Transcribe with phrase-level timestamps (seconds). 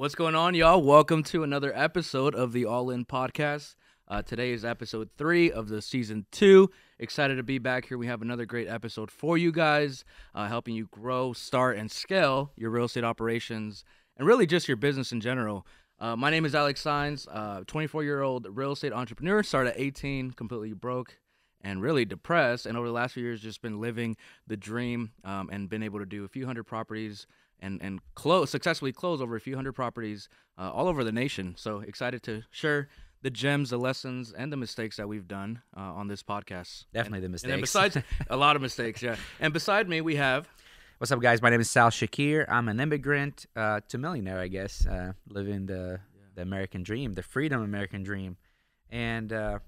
[0.00, 0.80] What's going on, y'all?
[0.80, 3.74] Welcome to another episode of the All In Podcast.
[4.08, 6.70] Uh, today is episode three of the season two.
[6.98, 7.98] Excited to be back here.
[7.98, 12.50] We have another great episode for you guys, uh, helping you grow, start, and scale
[12.56, 13.84] your real estate operations
[14.16, 15.66] and really just your business in general.
[15.98, 17.28] Uh, my name is Alex Sanz,
[17.66, 19.42] 24 year old real estate entrepreneur.
[19.42, 21.18] Started at 18, completely broke
[21.60, 22.64] and really depressed.
[22.64, 25.98] And over the last few years, just been living the dream um, and been able
[25.98, 27.26] to do a few hundred properties
[27.60, 31.54] and and close successfully close over a few hundred properties uh, all over the nation.
[31.56, 32.88] So excited to share
[33.22, 36.86] the gems, the lessons, and the mistakes that we've done uh, on this podcast.
[36.92, 37.52] Definitely and, the mistakes.
[37.52, 37.96] And besides
[38.30, 39.16] a lot of mistakes, yeah.
[39.38, 40.48] And beside me, we have.
[40.98, 41.40] What's up, guys?
[41.40, 42.44] My name is Sal Shakir.
[42.48, 46.22] I'm an immigrant uh, to millionaire, I guess, uh, living the yeah.
[46.34, 48.36] the American dream, the freedom American dream,
[48.90, 49.60] and uh,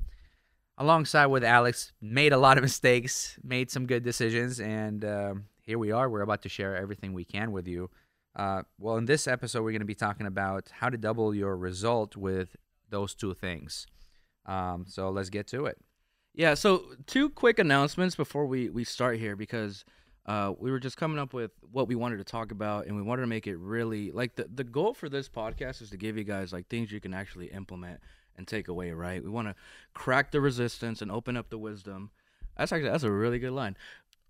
[0.76, 5.78] alongside with Alex, made a lot of mistakes, made some good decisions, and um, here
[5.78, 6.10] we are.
[6.10, 7.90] We're about to share everything we can with you.
[8.34, 11.56] Uh, well, in this episode, we're going to be talking about how to double your
[11.56, 12.56] result with
[12.90, 13.86] those two things.
[14.46, 15.78] Um, so let's get to it.
[16.34, 16.54] Yeah.
[16.54, 19.84] So two quick announcements before we we start here because
[20.26, 23.02] uh, we were just coming up with what we wanted to talk about, and we
[23.02, 26.16] wanted to make it really like the the goal for this podcast is to give
[26.16, 28.00] you guys like things you can actually implement
[28.36, 28.92] and take away.
[28.92, 29.22] Right.
[29.22, 29.54] We want to
[29.94, 32.10] crack the resistance and open up the wisdom.
[32.56, 33.76] That's actually that's a really good line.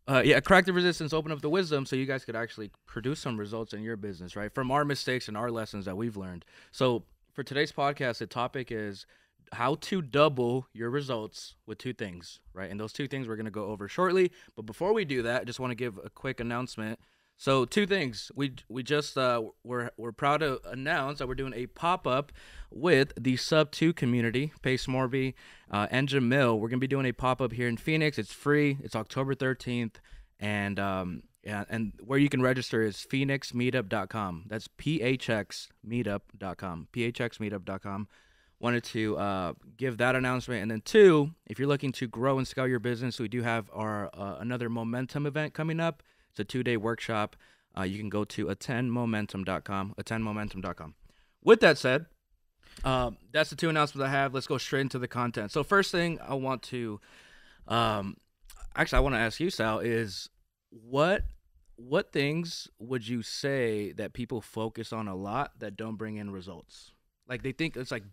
[0.08, 3.20] Uh, yeah, crack the resistance, open up the wisdom, so you guys could actually produce
[3.20, 4.52] some results in your business, right?
[4.52, 6.44] From our mistakes and our lessons that we've learned.
[6.72, 9.06] So for today's podcast, the topic is
[9.52, 12.70] how to double your results with two things, right?
[12.70, 14.32] And those two things we're going to go over shortly.
[14.56, 16.98] But before we do that, I just want to give a quick announcement.
[17.36, 18.30] So two things.
[18.34, 22.32] We we just uh, we're we're proud to announce that we're doing a pop up
[22.70, 25.34] with the SubTo community, Pace Morby,
[25.70, 26.58] uh, and Jamil.
[26.58, 28.18] We're gonna be doing a pop up here in Phoenix.
[28.18, 28.78] It's free.
[28.82, 30.00] It's October thirteenth,
[30.38, 34.44] and um yeah, and where you can register is phoenixmeetup.com.
[34.46, 36.88] That's phxmeetup.com.
[36.92, 38.08] phxmeetup.com.
[38.60, 42.46] Wanted to uh, give that announcement, and then two, if you're looking to grow and
[42.46, 46.04] scale your business, we do have our uh, another momentum event coming up.
[46.32, 47.36] It's a two day workshop.
[47.76, 50.94] Uh, you can go to attendmomentum.com, attendmomentum.com.
[51.42, 52.06] With that said,
[52.84, 54.34] uh, that's the two announcements I have.
[54.34, 55.52] Let's go straight into the content.
[55.52, 57.00] So, first thing I want to,
[57.68, 58.16] um,
[58.76, 60.28] actually, I want to ask you, Sal, is
[60.70, 61.24] what
[61.76, 66.30] what things would you say that people focus on a lot that don't bring in
[66.30, 66.92] results?
[67.28, 68.04] Like they think it's like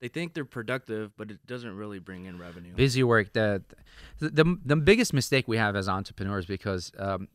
[0.00, 2.74] they think they're productive, but it doesn't really bring in revenue.
[2.74, 3.32] Busy work.
[3.32, 3.62] The
[4.18, 7.28] the the biggest mistake we have as entrepreneurs because um,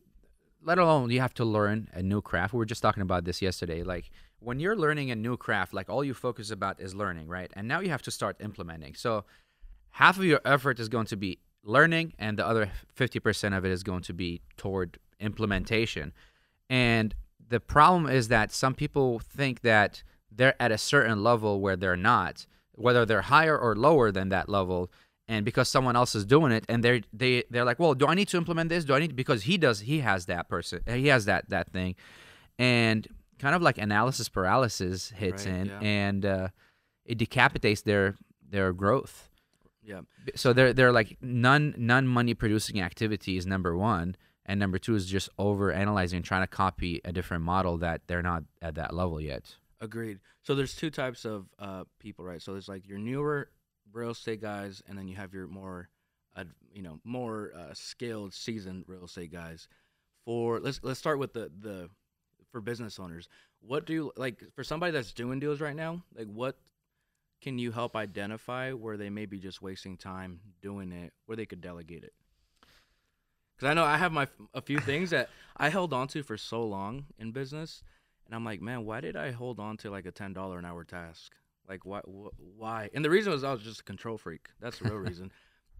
[0.62, 2.52] let alone you have to learn a new craft.
[2.52, 3.82] We were just talking about this yesterday.
[3.82, 4.10] Like
[4.40, 7.50] when you're learning a new craft, like all you focus about is learning, right?
[7.54, 8.94] And now you have to start implementing.
[8.94, 9.24] So
[9.90, 13.70] half of your effort is going to be learning, and the other 50% of it
[13.70, 16.12] is going to be toward implementation.
[16.68, 17.14] And
[17.48, 21.96] the problem is that some people think that they're at a certain level where they're
[21.96, 24.90] not, whether they're higher or lower than that level
[25.30, 28.14] and because someone else is doing it and they're they they're like well do i
[28.14, 28.84] need to implement this?
[28.84, 31.94] Do i need because he does he has that person he has that that thing.
[32.58, 33.06] And
[33.38, 35.80] kind of like analysis paralysis hits right, in yeah.
[35.80, 36.48] and uh,
[37.06, 38.16] it decapitates their
[38.50, 39.30] their growth.
[39.82, 40.00] Yeah.
[40.34, 45.06] So they're they're like none none money producing activities number one and number two is
[45.06, 49.20] just over analyzing trying to copy a different model that they're not at that level
[49.20, 49.54] yet.
[49.80, 50.18] Agreed.
[50.42, 52.42] So there's two types of uh, people right?
[52.42, 53.48] So there's like your newer
[53.92, 55.88] real estate guys, and then you have your more,
[56.36, 59.68] uh, you know, more uh, skilled, seasoned real estate guys.
[60.24, 61.90] For let's let's start with the the
[62.50, 63.28] for business owners.
[63.60, 66.02] What do you like for somebody that's doing deals right now?
[66.16, 66.56] Like, what
[67.40, 71.46] can you help identify where they may be just wasting time doing it, where they
[71.46, 72.12] could delegate it?
[73.56, 76.36] Because I know I have my a few things that I held on to for
[76.36, 77.82] so long in business,
[78.26, 80.64] and I'm like, man, why did I hold on to like a ten dollar an
[80.64, 81.32] hour task?
[81.70, 82.00] Like why?
[82.00, 82.90] Wh- why?
[82.92, 84.48] And the reason was I was just a control freak.
[84.60, 85.30] That's the real reason.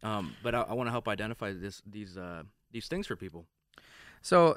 [0.05, 3.45] Um, but I, I want to help identify this these uh, these things for people.
[4.23, 4.57] So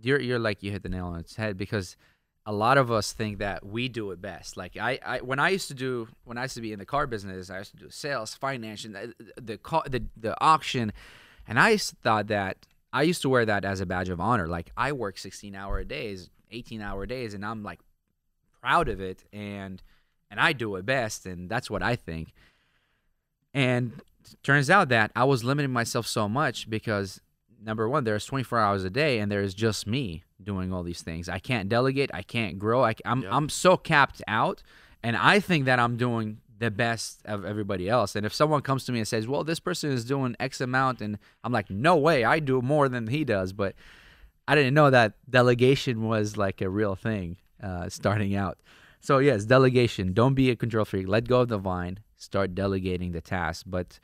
[0.00, 1.96] you're you're like you hit the nail on its head because
[2.44, 4.56] a lot of us think that we do it best.
[4.56, 6.86] Like I, I when I used to do when I used to be in the
[6.86, 10.92] car business, I used to do sales, finance, and the the car, the, the auction,
[11.46, 14.46] and I thought that I used to wear that as a badge of honor.
[14.46, 17.80] Like I work 16 hour days, 18 hour days, and I'm like
[18.60, 19.24] proud of it.
[19.32, 19.82] And
[20.30, 22.32] and I do it best, and that's what I think.
[23.54, 24.00] And
[24.42, 27.20] turns out that I was limiting myself so much because
[27.62, 31.28] number one, there's 24 hours a day, and there's just me doing all these things.
[31.28, 32.10] I can't delegate.
[32.14, 32.84] I can't grow.
[32.84, 33.32] I, am I'm, yep.
[33.32, 34.62] I'm so capped out,
[35.02, 38.16] and I think that I'm doing the best of everybody else.
[38.16, 41.00] And if someone comes to me and says, "Well, this person is doing X amount,"
[41.00, 43.74] and I'm like, "No way, I do more than he does," but
[44.46, 47.36] I didn't know that delegation was like a real thing.
[47.60, 48.56] uh, starting out.
[49.00, 50.12] So yes, delegation.
[50.12, 51.08] Don't be a control freak.
[51.08, 52.00] Let go of the vine.
[52.16, 53.64] Start delegating the task.
[53.66, 53.98] But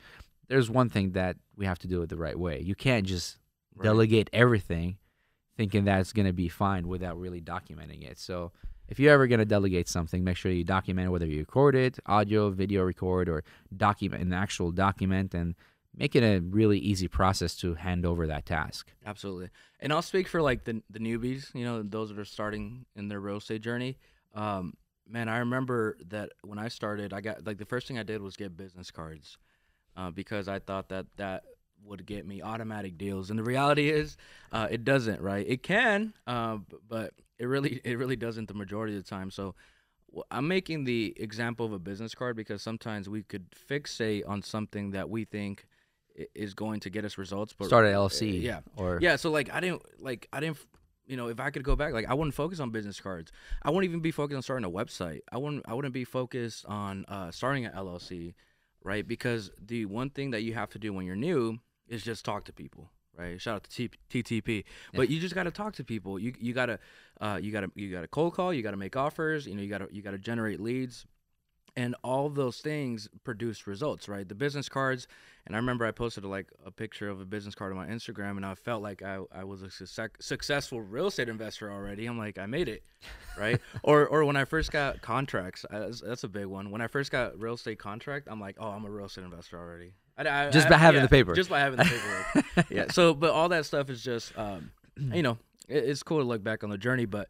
[0.47, 2.59] there's one thing that we have to do it the right way.
[2.61, 3.37] You can't just
[3.77, 3.83] Right.
[3.83, 4.97] delegate everything,
[5.57, 8.17] thinking that it's gonna be fine without really documenting it.
[8.17, 8.53] So
[8.87, 12.51] if you're ever gonna delegate something, make sure you document whether you record it, audio,
[12.51, 13.43] video record, or
[13.75, 15.55] document an actual document, and
[15.93, 18.93] make it a really easy process to hand over that task.
[19.05, 19.49] Absolutely.
[19.81, 23.09] And I'll speak for like the the newbies, you know, those that are starting in
[23.09, 23.97] their real estate journey.
[24.33, 24.73] Um,
[25.07, 28.21] man, I remember that when I started, I got like the first thing I did
[28.21, 29.37] was get business cards
[29.95, 31.43] uh, because I thought that that
[31.83, 33.29] would get me automatic deals.
[33.29, 34.17] And the reality is,
[34.51, 35.21] uh, it doesn't.
[35.21, 35.45] Right?
[35.47, 36.57] It can, uh,
[36.87, 39.31] but it really it really doesn't the majority of the time.
[39.31, 39.55] So.
[40.31, 44.91] I'm making the example of a business card because sometimes we could fixate on something
[44.91, 45.65] that we think
[46.33, 48.41] is going to get us results, but Start an uh, LLC.
[48.41, 50.57] yeah, Or yeah, so like I didn't like I didn't
[51.05, 53.31] you know if I could go back like I wouldn't focus on business cards.
[53.63, 55.21] I wouldn't even be focused on starting a website.
[55.31, 58.33] I wouldn't I wouldn't be focused on uh, starting an LLC,
[58.83, 59.07] right?
[59.07, 62.45] Because the one thing that you have to do when you're new is just talk
[62.45, 63.39] to people, right?
[63.39, 64.63] Shout out to T- TTP.
[64.93, 66.17] But you just got to talk to people.
[66.19, 66.79] You you got to
[67.21, 69.55] uh, you got to you got to cold call, you got to make offers, you
[69.55, 71.05] know, you got to you got to generate leads
[71.75, 74.27] and all those things produce results, right?
[74.27, 75.07] The business cards,
[75.47, 78.37] and I remember I posted like a picture of a business card on my Instagram,
[78.37, 82.07] and I felt like I, I was a success, successful real estate investor already.
[82.07, 82.83] I'm like, I made it,
[83.37, 83.61] right?
[83.83, 86.71] or or when I first got contracts, I, that's, a big one.
[86.71, 89.59] When I first got real estate contract, I'm like, oh, I'm a real estate investor
[89.59, 89.93] already.
[90.17, 91.35] I, I, Just by having yeah, the paper.
[91.35, 92.65] Just by having the paperwork.
[92.69, 92.85] yeah.
[92.91, 95.37] So, but all that stuff is just, um, you know,
[95.67, 97.27] it, it's cool to look back on the journey, but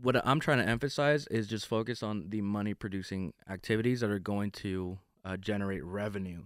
[0.00, 4.20] what I'm trying to emphasize is just focus on the money producing activities that are
[4.20, 6.44] going to uh, generate revenue.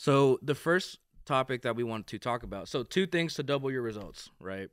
[0.00, 2.68] So the first topic that we want to talk about.
[2.68, 4.70] So two things to double your results, right?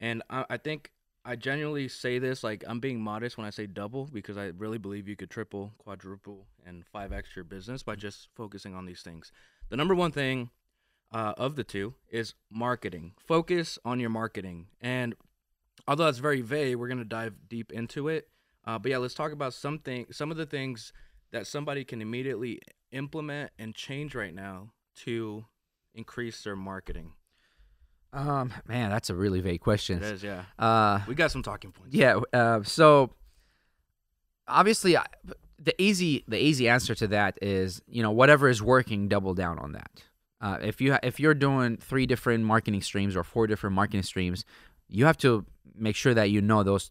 [0.00, 0.92] And I, I think
[1.24, 4.78] I genuinely say this like I'm being modest when I say double because I really
[4.78, 9.02] believe you could triple, quadruple, and five x your business by just focusing on these
[9.02, 9.32] things.
[9.68, 10.50] The number one thing
[11.12, 13.14] uh, of the two is marketing.
[13.18, 14.68] Focus on your marketing.
[14.80, 15.16] And
[15.88, 18.28] although that's very vague, we're gonna dive deep into it.
[18.64, 20.92] Uh, but yeah, let's talk about something, some of the things
[21.32, 22.60] that somebody can immediately
[22.92, 25.44] implement and change right now to
[25.94, 27.12] increase their marketing.
[28.12, 29.96] um, man, that's a really vague question.
[29.98, 30.44] It is, yeah.
[30.58, 31.94] Uh, We got some talking points.
[31.94, 32.20] Yeah.
[32.32, 33.10] Uh, so
[34.48, 35.06] obviously, I-
[35.58, 39.58] the easy the easy answer to that is you know whatever is working, double down
[39.60, 39.90] on that.
[40.40, 44.44] Uh, if you if you're doing three different marketing streams or four different marketing streams,
[44.88, 46.90] you have to make sure that you know those.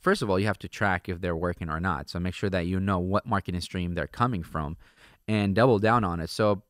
[0.00, 2.10] First of all, you have to track if they're working or not.
[2.10, 4.76] So make sure that you know what marketing stream they're coming from,
[5.26, 6.30] and double down on it.
[6.30, 6.62] So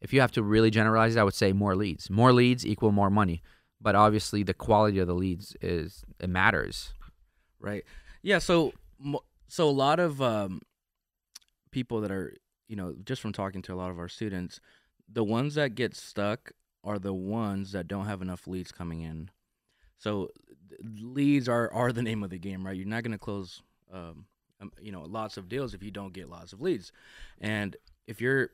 [0.00, 2.08] if you have to really generalize it, I would say more leads.
[2.10, 3.42] More leads equal more money.
[3.80, 6.92] But obviously, the quality of the leads is it matters.
[7.60, 7.84] right
[8.22, 8.72] yeah so
[9.48, 10.60] so a lot of um
[11.70, 12.34] people that are
[12.68, 14.60] you know just from talking to a lot of our students
[15.12, 16.52] the ones that get stuck
[16.82, 19.30] are the ones that don't have enough leads coming in
[19.98, 20.28] so
[20.82, 22.76] leads are are the name of the game right?
[22.76, 23.62] You're not going to close
[23.92, 24.26] um
[24.60, 26.92] um, you know lots of deals if you don't get lots of leads.
[27.40, 27.76] And
[28.06, 28.50] if you're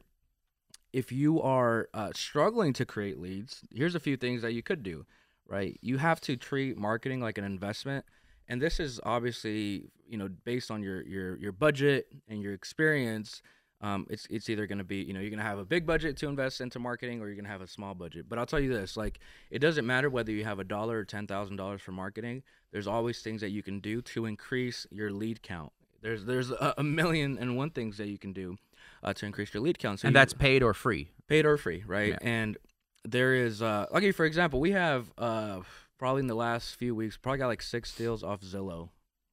[0.92, 4.82] if you are uh, struggling to create leads here's a few things that you could
[4.82, 5.06] do
[5.50, 5.76] right?
[5.82, 8.06] You have to treat marketing like an investment.
[8.48, 13.42] And this is obviously you know based on your your your budget and your experience
[13.82, 15.86] um, it's it's either going to be you know you're going to have a big
[15.86, 18.46] budget to invest into marketing or you're going to have a small budget but i'll
[18.46, 19.18] tell you this like
[19.50, 22.86] it doesn't matter whether you have a dollar or ten thousand dollars for marketing there's
[22.86, 25.72] always things that you can do to increase your lead count
[26.02, 28.56] there's there's a, a million and one things that you can do
[29.02, 31.10] uh, to increase your lead count so and you- that's paid or free.
[31.26, 32.08] paid or free, right?
[32.10, 32.18] Yeah.
[32.22, 32.58] And
[33.04, 35.60] there is, uh, I'll give you for example, we have uh,
[35.98, 38.90] probably in the last few weeks, probably got like six deals off Zillow,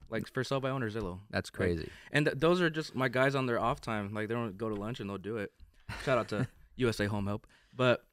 [0.09, 1.89] like for sell by owner Zillow, That's crazy.
[2.11, 4.69] and th- those are just my guys on their off time, like they don't go
[4.69, 5.51] to lunch and they'll do it.
[6.03, 8.03] Shout out to USA Home Help, but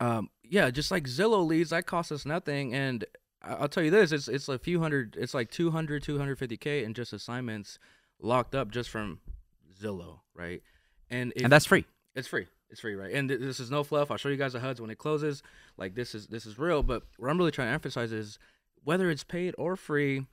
[0.00, 3.04] um, yeah, just like Zillow leads, that costs us nothing, and
[3.42, 6.94] I- I'll tell you this, it's it's a few hundred, it's like 200, 250k in
[6.94, 7.78] just assignments
[8.20, 9.20] locked up just from
[9.82, 10.62] Zillow, right?
[11.10, 11.84] And if, and that's free.
[12.14, 12.46] it's free.
[12.70, 13.12] It's free, right?
[13.12, 14.12] And th- this is no fluff.
[14.12, 15.42] I'll show you guys the HUDs when it closes.
[15.76, 16.84] Like this is this is real.
[16.84, 18.38] But what I'm really trying to emphasize is
[18.84, 20.26] whether it's paid or free,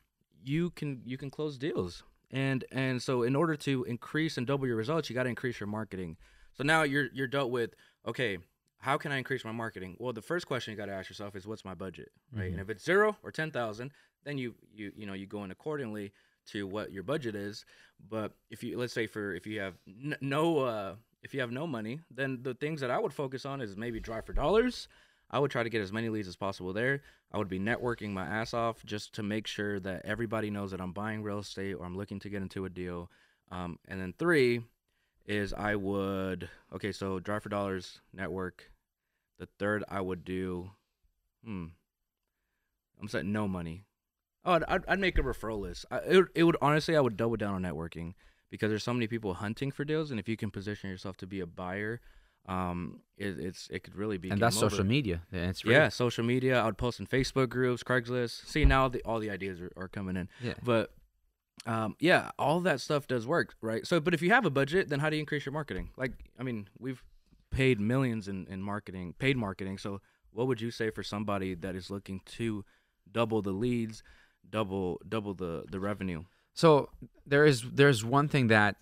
[0.43, 2.03] you can you can close deals.
[2.31, 5.59] And and so in order to increase and double your results, you got to increase
[5.59, 6.17] your marketing.
[6.53, 7.73] So now you're you're dealt with
[8.07, 8.37] okay.
[8.79, 9.97] How can I increase my marketing?
[9.99, 12.51] Well, the first question you got to ask yourself is what's my budget, right?
[12.51, 13.91] And if it's zero or ten thousand,
[14.23, 16.13] then you you you know you go in accordingly
[16.51, 17.65] to what your budget is.
[18.09, 21.51] But if you let's say for if you have n- no uh, if you have
[21.51, 24.87] no money, then the things that I would focus on is maybe drive for dollars.
[25.29, 27.01] I would try to get as many leads as possible there.
[27.31, 30.79] I would be networking my ass off just to make sure that everybody knows that
[30.79, 33.11] I'm buying real estate or I'm looking to get into a deal.
[33.51, 34.61] Um, and then three
[35.25, 38.71] is I would okay, so drive for dollars network.
[39.39, 40.71] The third I would do,
[41.43, 41.65] hmm,
[42.99, 43.83] I'm saying no money.
[44.45, 45.85] Oh, I'd, I'd, make a referral list.
[45.91, 48.13] I, it, it would honestly, I would double down on networking
[48.49, 51.27] because there's so many people hunting for deals, and if you can position yourself to
[51.27, 51.99] be a buyer,
[52.47, 54.29] um, it, it's it could really be.
[54.29, 55.21] and that's social media.
[55.31, 56.61] Yeah, it's Yeah, social media.
[56.61, 58.47] I would post in Facebook groups, Craigslist.
[58.47, 60.29] See now the, all the ideas are, are coming in.
[60.41, 60.53] yeah.
[60.63, 60.91] But
[61.65, 63.85] um, yeah, all that stuff does work, right?
[63.85, 65.89] So, but if you have a budget, then how do you increase your marketing?
[65.97, 67.03] Like, I mean, we've
[67.51, 69.77] paid millions in, in marketing, paid marketing.
[69.77, 69.99] So,
[70.31, 72.63] what would you say for somebody that is looking to
[73.11, 74.03] double the leads,
[74.49, 76.23] double double the the revenue?
[76.53, 76.89] So
[77.25, 78.77] there is there's one thing that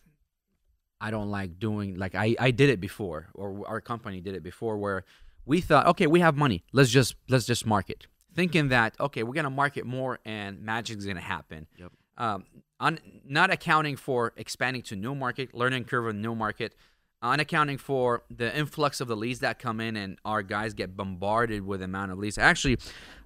[1.05, 1.95] I don't like doing.
[1.95, 5.03] Like I I did it before, or our company did it before, where
[5.45, 9.35] we thought, okay, we have money, let's just let's just market, thinking that okay, we're
[9.35, 11.67] gonna market more and magic's gonna happen.
[11.77, 11.91] Yep.
[12.17, 12.45] Um,
[12.79, 16.73] on not accounting for expanding to new market, learning curve of new market,
[17.21, 21.65] unaccounting for the influx of the leads that come in and our guys get bombarded
[21.67, 22.39] with amount of leads.
[22.39, 22.79] Actually,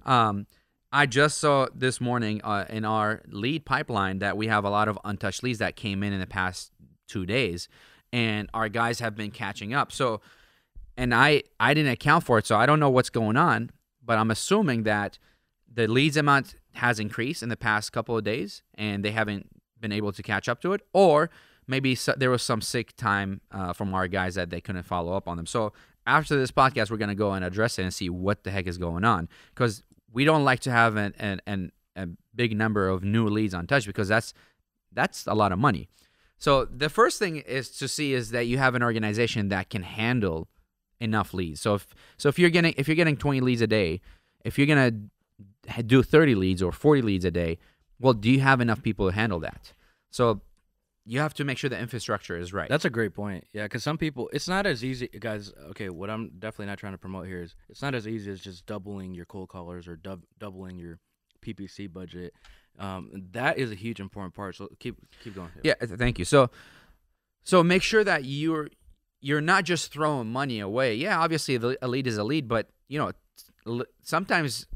[0.04, 0.46] um,
[0.92, 4.88] I just saw this morning uh, in our lead pipeline that we have a lot
[4.88, 6.72] of untouched leads that came in in the past
[7.10, 7.68] two days,
[8.12, 9.92] and our guys have been catching up.
[9.92, 10.20] So,
[10.96, 13.70] and I I didn't account for it, so I don't know what's going on,
[14.04, 15.18] but I'm assuming that
[15.72, 19.48] the leads amount has increased in the past couple of days, and they haven't
[19.80, 21.30] been able to catch up to it, or
[21.66, 25.12] maybe so, there was some sick time uh, from our guys that they couldn't follow
[25.12, 25.46] up on them.
[25.46, 25.72] So
[26.06, 28.78] after this podcast, we're gonna go and address it and see what the heck is
[28.78, 33.02] going on because we don't like to have an, an, an a big number of
[33.02, 34.32] new leads on touch because that's
[34.92, 35.88] that's a lot of money.
[36.40, 39.82] So the first thing is to see is that you have an organization that can
[39.82, 40.48] handle
[40.98, 41.60] enough leads.
[41.60, 44.00] So if so if you're getting if you're getting 20 leads a day,
[44.44, 44.92] if you're gonna
[45.86, 47.58] do 30 leads or 40 leads a day,
[48.00, 49.74] well, do you have enough people to handle that?
[50.10, 50.40] So
[51.04, 52.68] you have to make sure the infrastructure is right.
[52.68, 53.44] That's a great point.
[53.52, 55.52] Yeah, because some people, it's not as easy, guys.
[55.70, 58.40] Okay, what I'm definitely not trying to promote here is it's not as easy as
[58.40, 60.98] just doubling your cold callers or dub- doubling your
[61.42, 62.34] PPC budget.
[62.78, 64.56] Um, that is a huge important part.
[64.56, 65.50] So keep keep going.
[65.62, 66.24] Yeah, thank you.
[66.24, 66.50] So,
[67.42, 68.68] so make sure that you're
[69.20, 70.94] you're not just throwing money away.
[70.94, 74.66] Yeah, obviously the, lead is a lead, but you know sometimes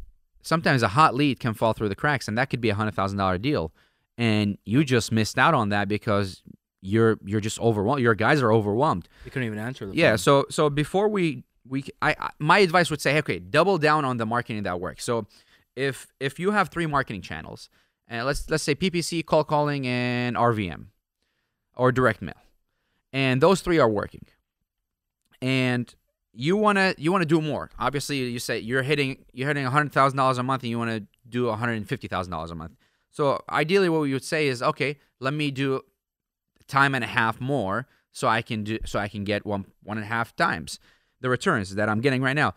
[0.42, 2.94] sometimes a hot lead can fall through the cracks, and that could be a hundred
[2.94, 3.72] thousand dollar deal,
[4.18, 6.42] and you just missed out on that because
[6.82, 8.02] you're you're just overwhelmed.
[8.02, 9.08] Your guys are overwhelmed.
[9.24, 10.10] You couldn't even answer the Yeah.
[10.12, 10.18] phone.
[10.18, 14.18] So so before we we I, I my advice would say okay double down on
[14.18, 15.04] the marketing that works.
[15.04, 15.26] So
[15.76, 17.70] if if you have three marketing channels
[18.08, 20.86] and let's let's say PPC, call calling, and RVM
[21.76, 22.34] or direct mail,
[23.12, 24.26] and those three are working,
[25.40, 25.94] and
[26.32, 27.70] you wanna you wanna do more.
[27.78, 31.02] Obviously, you say you're hitting you're hitting hundred thousand dollars a month, and you wanna
[31.28, 32.72] do hundred and fifty thousand dollars a month.
[33.10, 35.82] So ideally, what we would say is okay, let me do
[36.66, 39.98] time and a half more so I can do so I can get one one
[39.98, 40.78] and a half times
[41.20, 42.54] the returns that I'm getting right now.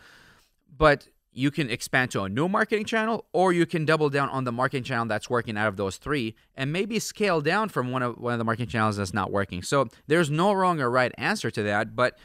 [0.76, 4.44] But you can expand to a new marketing channel or you can double down on
[4.44, 8.02] the marketing channel that's working out of those three and maybe scale down from one
[8.02, 9.62] of one of the marketing channels that's not working.
[9.62, 12.18] So there's no wrong or right answer to that, but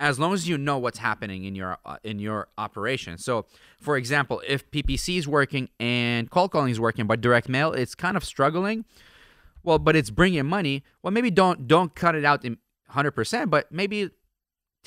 [0.00, 3.18] as long as you know what's happening in your uh, in your operation.
[3.18, 3.46] So,
[3.80, 7.94] for example, if PPC is working and cold calling is working, but direct mail it's
[7.94, 8.84] kind of struggling,
[9.62, 10.84] well, but it's bringing money.
[11.02, 12.58] Well, maybe don't don't cut it out in
[12.92, 14.10] 100%, but maybe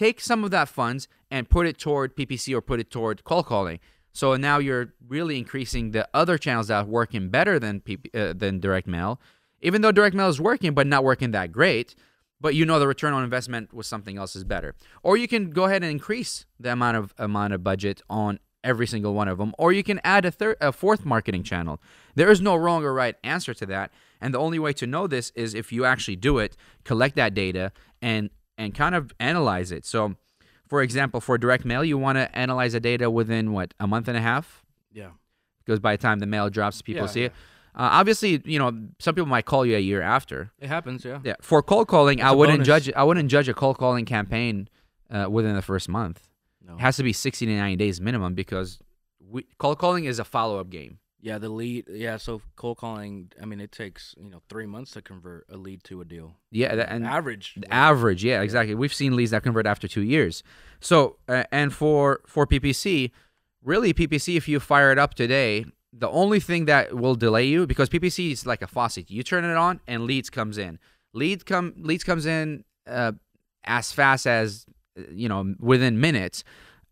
[0.01, 3.43] take some of that funds and put it toward PPC or put it toward call
[3.43, 3.79] calling.
[4.13, 8.33] So now you're really increasing the other channels that are working better than PP, uh,
[8.35, 9.21] than direct mail,
[9.61, 11.93] even though direct mail is working but not working that great.
[12.41, 14.73] But you know the return on investment with something else is better.
[15.03, 18.87] Or you can go ahead and increase the amount of amount of budget on every
[18.87, 21.79] single one of them, or you can add a third, a fourth marketing channel.
[22.15, 25.05] There is no wrong or right answer to that, and the only way to know
[25.05, 28.31] this is if you actually do it, collect that data, and
[28.61, 29.85] and kind of analyze it.
[29.85, 30.15] So,
[30.67, 34.07] for example, for direct mail, you want to analyze the data within what a month
[34.07, 34.63] and a half,
[34.93, 35.11] yeah.
[35.65, 37.25] because by the time the mail drops, people Yeah, see yeah.
[37.27, 37.33] it.
[37.73, 40.51] Uh, obviously, you know some people might call you a year after.
[40.59, 41.05] It happens.
[41.05, 41.19] Yeah.
[41.23, 42.67] Yeah, for cold calling, It's I wouldn't bonus.
[42.85, 42.93] judge.
[42.95, 44.67] I wouldn't judge a cold calling campaign
[45.09, 46.27] uh, within the first month.
[46.67, 46.73] No.
[46.75, 48.79] It has to be sixty to ninety days minimum because
[49.33, 50.99] we, cold calling is a follow up game.
[51.21, 51.85] Yeah, the lead.
[51.87, 53.31] Yeah, so cold calling.
[53.39, 56.35] I mean, it takes you know three months to convert a lead to a deal.
[56.49, 57.57] Yeah, and average.
[57.69, 58.73] Average, yeah, exactly.
[58.73, 60.41] We've seen leads that convert after two years.
[60.79, 63.11] So, uh, and for for PPC,
[63.63, 67.67] really PPC, if you fire it up today, the only thing that will delay you
[67.67, 69.11] because PPC is like a faucet.
[69.11, 70.79] You turn it on and leads comes in.
[71.13, 73.11] Lead come leads comes in uh,
[73.63, 74.65] as fast as
[74.97, 76.43] uh, you know within minutes,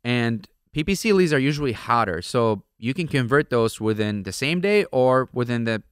[0.03, 4.85] and PPC leads are usually hotter, so you can convert those within the same day
[4.85, 5.83] or within the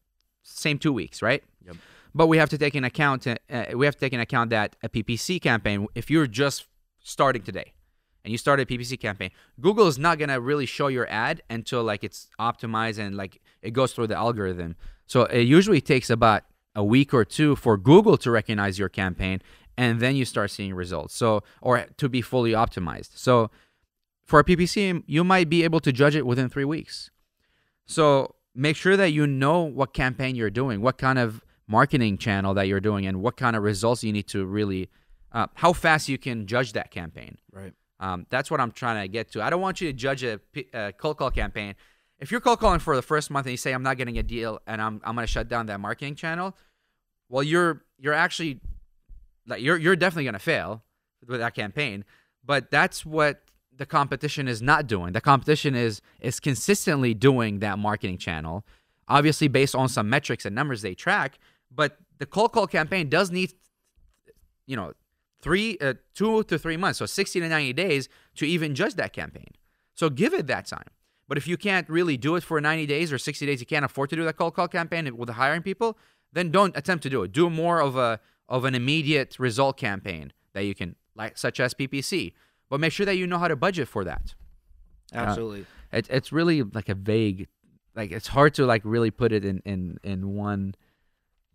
[0.41, 1.43] same two weeks, right?
[1.65, 1.75] Yep.
[2.15, 3.35] But we have to take in account uh,
[3.75, 6.65] we have to take in account that a PPC campaign, if you're just
[7.01, 7.73] starting today
[8.23, 11.83] and you start a PPC campaign, Google is not gonna really show your ad until
[11.83, 14.77] like it's optimized and like it goes through the algorithm.
[15.05, 19.41] So it usually takes about a week or two for Google to recognize your campaign,
[19.77, 21.13] and then you start seeing results.
[21.13, 23.17] So or to be fully optimized.
[23.17, 23.51] So
[24.27, 27.09] for a PPC, you might be able to judge it within three weeks.
[27.85, 32.53] So make sure that you know what campaign you're doing, what kind of marketing channel
[32.53, 34.89] that you're doing, and what kind of results you need to really,
[35.31, 37.37] uh, how fast you can judge that campaign.
[37.51, 37.73] Right.
[38.01, 39.41] Um, that's what I'm trying to get to.
[39.41, 40.39] I don't want you to judge a
[40.97, 41.75] cold call campaign.
[42.19, 44.23] If you're cold calling for the first month and you say I'm not getting a
[44.23, 46.55] deal and I'm I'm gonna shut down that marketing channel,
[47.29, 48.59] well you're you're actually
[49.47, 50.83] like you're you're definitely gonna fail
[51.27, 52.05] with that campaign.
[52.43, 53.41] But that's what
[53.77, 55.13] the competition is not doing.
[55.13, 58.65] The competition is is consistently doing that marketing channel,
[59.07, 61.39] obviously based on some metrics and numbers they track.
[61.73, 63.53] But the cold call campaign does need,
[64.65, 64.93] you know,
[65.41, 69.13] three, uh, two to three months, so sixty to ninety days to even judge that
[69.13, 69.51] campaign.
[69.93, 70.89] So give it that time.
[71.27, 73.83] But if you can't really do it for 90 days or 60 days, you can't
[73.83, 75.97] afford to do that cold call campaign with hiring people,
[76.31, 77.31] then don't attempt to do it.
[77.33, 78.19] Do more of a
[78.49, 82.33] of an immediate result campaign that you can like such as PPC
[82.69, 84.35] but make sure that you know how to budget for that.
[85.13, 85.61] Absolutely.
[85.61, 87.47] Uh, it, it's really like a vague,
[87.95, 90.75] like it's hard to like really put it in in in one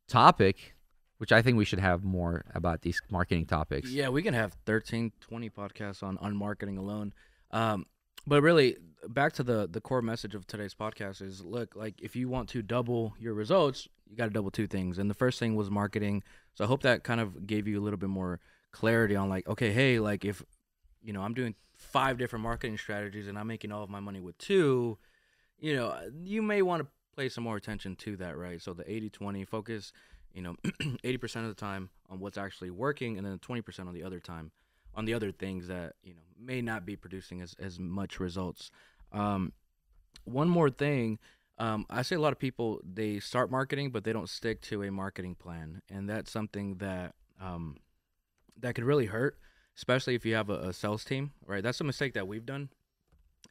[0.08, 0.74] topic,
[1.18, 3.90] which I think we should have more about these marketing topics.
[3.90, 7.12] Yeah, we can have 13, 20 podcasts on on marketing alone.
[7.50, 7.86] Um,
[8.26, 8.76] but really,
[9.08, 12.48] back to the the core message of today's podcast is: look, like if you want
[12.50, 14.98] to double your results, you got to double two things.
[14.98, 16.22] And the first thing was marketing.
[16.54, 18.40] So I hope that kind of gave you a little bit more
[18.70, 20.42] clarity on like, okay, hey, like if
[21.02, 24.20] you know, I'm doing five different marketing strategies and I'm making all of my money
[24.20, 24.98] with two,
[25.58, 28.60] you know, you may want to pay some more attention to that, right?
[28.60, 29.92] So the 80 20 focus,
[30.32, 30.54] you know,
[31.04, 34.52] 80% of the time on what's actually working and then 20% on the other time
[34.94, 38.70] on the other things that, you know, may not be producing as, as much results.
[39.10, 39.52] Um,
[40.24, 41.18] one more thing,
[41.58, 44.82] um, I say a lot of people they start marketing, but they don't stick to
[44.82, 47.76] a marketing plan, and that's something that um,
[48.58, 49.38] that could really hurt
[49.82, 51.60] especially if you have a, a, sales team, right?
[51.60, 52.68] That's a mistake that we've done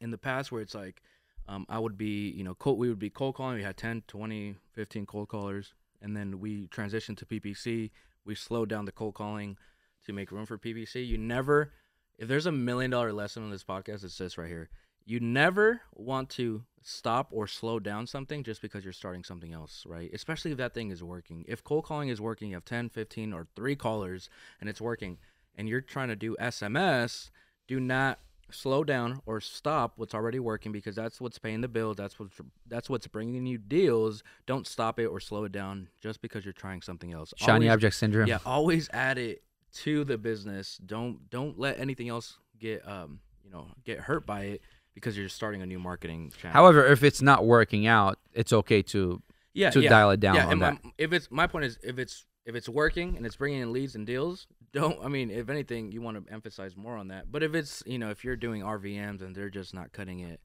[0.00, 1.02] in the past where it's like
[1.46, 3.56] um, I would be, you know, cold, we would be cold calling.
[3.56, 5.74] We had 10, 20, 15 cold callers.
[6.00, 7.90] And then we transitioned to PPC.
[8.24, 9.58] We slowed down the cold calling
[10.06, 11.06] to make room for PPC.
[11.06, 11.74] You never,
[12.18, 14.70] if there's a million dollar lesson on this podcast, it's this right here.
[15.04, 19.84] You never want to stop or slow down something just because you're starting something else,
[19.86, 20.10] right?
[20.14, 21.44] Especially if that thing is working.
[21.46, 24.30] If cold calling is working, you have 10, 15, or three callers
[24.62, 25.18] and it's working–
[25.56, 27.30] and you're trying to do SMS,
[27.66, 28.18] do not
[28.52, 31.96] slow down or stop what's already working because that's what's paying the bills.
[31.96, 34.22] That's what's that's what's bringing you deals.
[34.46, 37.32] Don't stop it or slow it down just because you're trying something else.
[37.36, 38.28] Shiny always, object syndrome.
[38.28, 39.42] Yeah, always add it
[39.74, 40.78] to the business.
[40.84, 44.62] Don't don't let anything else get um you know get hurt by it
[44.94, 46.54] because you're starting a new marketing channel.
[46.54, 49.22] However, if it's not working out, it's okay to
[49.54, 49.90] yeah to yeah.
[49.90, 50.34] dial it down.
[50.34, 53.36] Yeah, and my, if it's my point is if it's if it's working and it's
[53.36, 54.98] bringing in leads and deals, don't.
[55.04, 57.30] I mean, if anything, you want to emphasize more on that.
[57.30, 60.40] But if it's you know if you're doing RVMs and they're just not cutting it,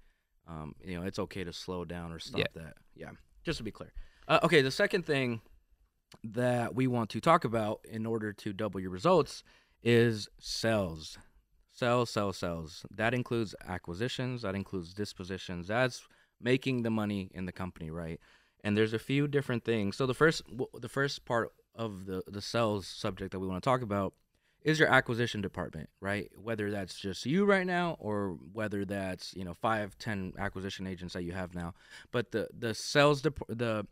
[0.47, 2.45] um, you know, it's okay to slow down or stop yeah.
[2.55, 2.73] that.
[2.95, 3.09] Yeah,
[3.43, 3.91] just to be clear.
[4.27, 5.41] Uh, okay, the second thing
[6.23, 9.43] that we want to talk about in order to double your results
[9.83, 11.17] is sales.
[11.71, 12.85] Sales, sales, sales.
[12.89, 14.41] That includes acquisitions.
[14.41, 15.67] That includes dispositions.
[15.67, 16.07] That's
[16.41, 18.19] making the money in the company, right?
[18.63, 19.95] And there's a few different things.
[19.95, 20.41] So the first,
[20.79, 24.13] the first part of the the sales subject that we want to talk about
[24.63, 26.29] is your acquisition department, right?
[26.35, 31.13] Whether that's just you right now or whether that's you know five, ten acquisition agents
[31.13, 31.73] that you have now.
[32.11, 33.87] But the the sales the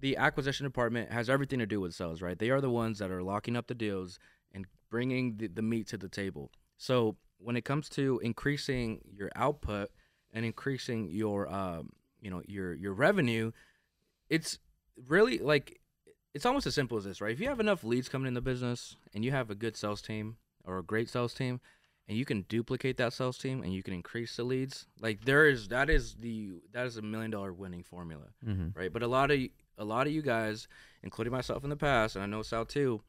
[0.00, 2.38] the acquisition department has everything to do with sales, right?
[2.38, 4.18] They are the ones that are locking up the deals
[4.52, 6.50] and bringing the, the meat to the table.
[6.76, 9.90] So when it comes to increasing your output
[10.32, 11.90] and increasing your um,
[12.20, 13.52] you know your your revenue,
[14.28, 14.58] it's
[15.08, 15.79] really like
[16.34, 17.32] it's almost as simple as this, right?
[17.32, 20.02] If you have enough leads coming in the business and you have a good sales
[20.02, 21.60] team or a great sales team,
[22.08, 25.46] and you can duplicate that sales team and you can increase the leads, like there
[25.46, 28.76] is that is the that is a million dollar winning formula, mm-hmm.
[28.76, 28.92] right?
[28.92, 29.38] But a lot of
[29.78, 30.66] a lot of you guys,
[31.04, 33.00] including myself in the past, and I know Sal too,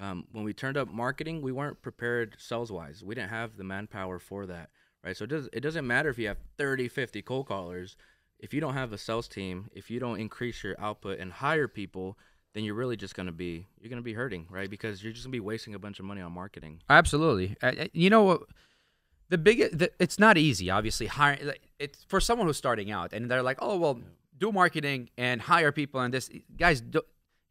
[0.00, 3.02] um, when we turned up marketing, we weren't prepared sales wise.
[3.04, 4.70] We didn't have the manpower for that,
[5.04, 5.16] right?
[5.16, 7.96] So it, does, it doesn't matter if you have 30, 50 cold callers.
[8.38, 11.66] If you don't have a sales team, if you don't increase your output and hire
[11.66, 12.16] people,
[12.58, 14.68] then you're really just going to be you're going to be hurting, right?
[14.68, 16.80] Because you're just going to be wasting a bunch of money on marketing.
[16.90, 17.56] Absolutely.
[17.92, 18.42] you know what?
[19.28, 23.30] the biggest the, it's not easy obviously hiring it's for someone who's starting out and
[23.30, 24.00] they're like oh well
[24.38, 27.02] do marketing and hire people and this guys do,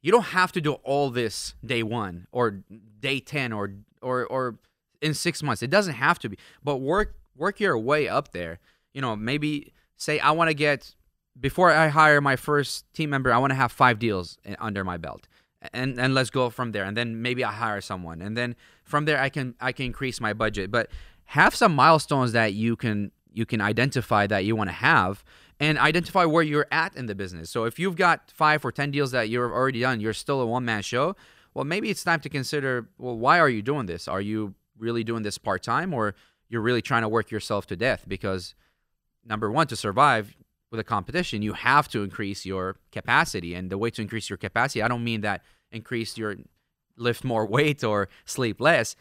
[0.02, 2.64] you don't have to do all this day one or
[3.00, 4.60] day 10 or or or
[5.02, 8.60] in six months it doesn't have to be but work work your way up there
[8.94, 10.96] you know maybe say i want to get
[11.40, 14.98] before i hire my first team member i want to have five deals under my
[14.98, 15.28] belt.
[15.74, 16.84] And and let's go from there.
[16.84, 18.22] And then maybe i hire someone.
[18.22, 20.72] And then from there i can i can increase my budget.
[20.72, 20.90] But
[21.26, 25.24] have some milestones that you can you can identify that you want to have
[25.60, 27.50] and identify where you're at in the business.
[27.50, 30.46] So if you've got five or ten deals that you're already done you're still a
[30.46, 31.16] one-man show
[31.54, 34.08] well maybe it's time to consider well why are you doing this?
[34.08, 36.14] Are you really doing this part-time or
[36.50, 38.06] you're really trying to work yourself to death?
[38.08, 38.54] Because
[39.26, 40.37] number one to survive
[40.72, 43.54] with a competition you have to increase your capacity.
[43.54, 46.36] And the way to increase your capacity i don't mean that increase your
[46.98, 48.96] lift more weight or sleep less.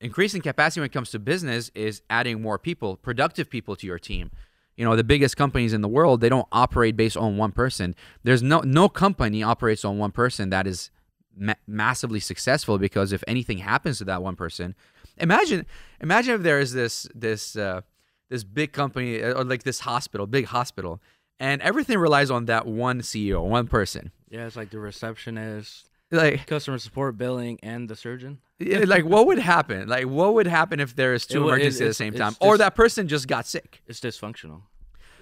[0.00, 3.98] Increasing capacity when it comes to business is adding more people productive people to your
[3.98, 4.30] team.
[4.76, 7.96] You know the biggest companies in the world they don't operate based on one person.
[8.22, 10.90] There's no no company operates on one person that is
[11.36, 14.76] ma- massively successful because if anything happens to that one person
[15.20, 15.66] imagine
[16.00, 17.80] imagine if there is this this uh,
[18.28, 21.00] this big company uh, or like this hospital big hospital
[21.40, 26.46] and everything relies on that one ceo one person Yeah, it's like the receptionist, like
[26.46, 28.38] customer support, billing, and the surgeon.
[28.58, 31.48] yeah, like what would happen like what would happen if there is two It would-
[31.52, 34.62] it- emergencies at the same time or that person just got sick It's dysfunctional.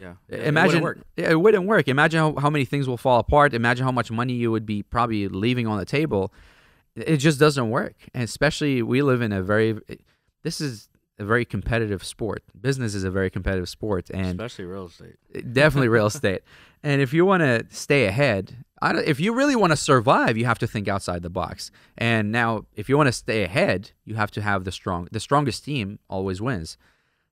[0.00, 0.14] Yeah.
[0.28, 1.30] Yeah, it imagine wouldn't work.
[1.32, 4.34] It wouldn't work imagine how, how many things will fall apart imagine how much money
[4.34, 6.32] you would be probably leaving on the table
[6.94, 9.78] it just doesn't work and especially we live in a very
[10.42, 12.42] this is a very competitive sport.
[12.60, 15.16] Business is a very competitive sport and especially real estate.
[15.52, 16.42] definitely real estate.
[16.82, 20.36] And if you want to stay ahead I don't, if you really want to survive
[20.36, 21.70] you have to think outside the box.
[21.96, 25.20] And now if you want to stay ahead you have to have the strong the
[25.20, 26.76] strongest team always wins.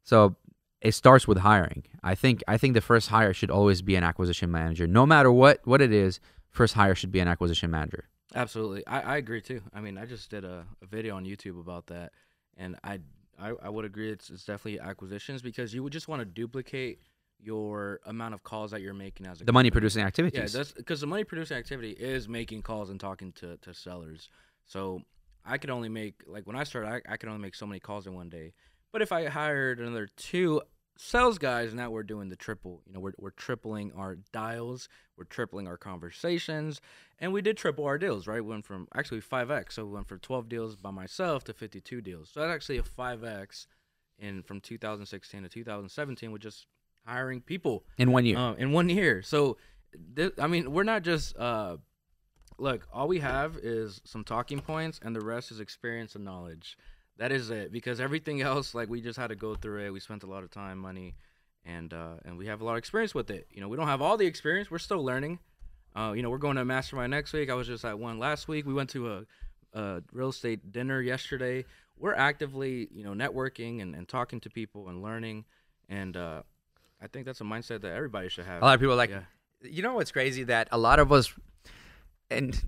[0.03, 0.37] So
[0.81, 1.85] it starts with hiring.
[2.03, 4.87] I think i think the first hire should always be an acquisition manager.
[4.87, 6.21] No matter what what it is
[6.51, 8.09] first hire should be an acquisition manager.
[8.35, 9.63] Absolutely, I, I agree too.
[9.73, 12.13] I mean, I just did a, a video on YouTube about that,
[12.57, 12.99] and I,
[13.39, 17.01] I I would agree it's it's definitely acquisitions because you would just want to duplicate
[17.41, 19.81] your amount of calls that you're making as a the money company.
[19.81, 23.57] producing Yeah, activities that's because the money producing activity is making calls and talking to,
[23.59, 24.31] to sellers.
[24.65, 25.03] So
[25.45, 27.81] I could only make like when I started, I, I could only make so many
[27.81, 28.55] calls in one day.
[28.93, 30.63] But if I hired another two
[30.97, 32.83] sales guys, now we're doing the triple.
[32.87, 36.81] You know, we're we're tripling our dials, we're tripling our conversations,
[37.19, 38.27] and we did triple our deals.
[38.27, 39.75] Right, we went from actually five x.
[39.75, 42.31] So we went from twelve deals by myself to fifty two deals.
[42.33, 43.67] So that's actually a five x
[44.19, 46.67] in from 2016 to 2017 with just
[47.05, 49.23] hiring people in one year uh, in one year.
[49.23, 49.57] So,
[50.17, 51.77] th- I mean, we're not just uh,
[52.59, 52.87] look.
[52.93, 56.77] All we have is some talking points, and the rest is experience and knowledge.
[57.19, 57.71] That is it.
[57.73, 59.91] Because everything else, like we just had to go through it.
[59.91, 61.15] We spent a lot of time, money,
[61.65, 63.47] and uh, and we have a lot of experience with it.
[63.51, 64.71] You know, we don't have all the experience.
[64.71, 65.39] We're still learning.
[65.97, 67.49] Uh, you know, we're going to a mastermind next week.
[67.51, 68.67] I was just at one last week.
[68.67, 69.25] We went to a,
[69.75, 71.65] a real estate dinner yesterday.
[71.97, 75.45] We're actively, you know, networking and, and talking to people and learning.
[75.89, 76.43] And uh,
[77.01, 78.61] I think that's a mindset that everybody should have.
[78.61, 79.21] a lot of people are like Yeah.
[79.63, 81.33] you know what's crazy that a lot of us
[82.31, 82.61] and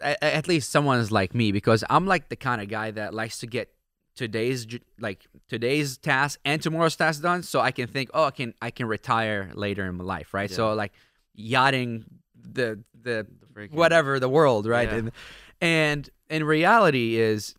[0.00, 3.46] at least someone's like me because i'm like the kind of guy that likes to
[3.46, 3.70] get
[4.16, 4.66] today's
[4.98, 8.70] like today's task and tomorrow's task done so i can think oh i can i
[8.70, 10.92] can retire later in my life right so like
[11.34, 14.96] yachting the the freaking- whatever the world right Yeah.
[14.98, 15.12] and
[15.60, 17.54] and in reality is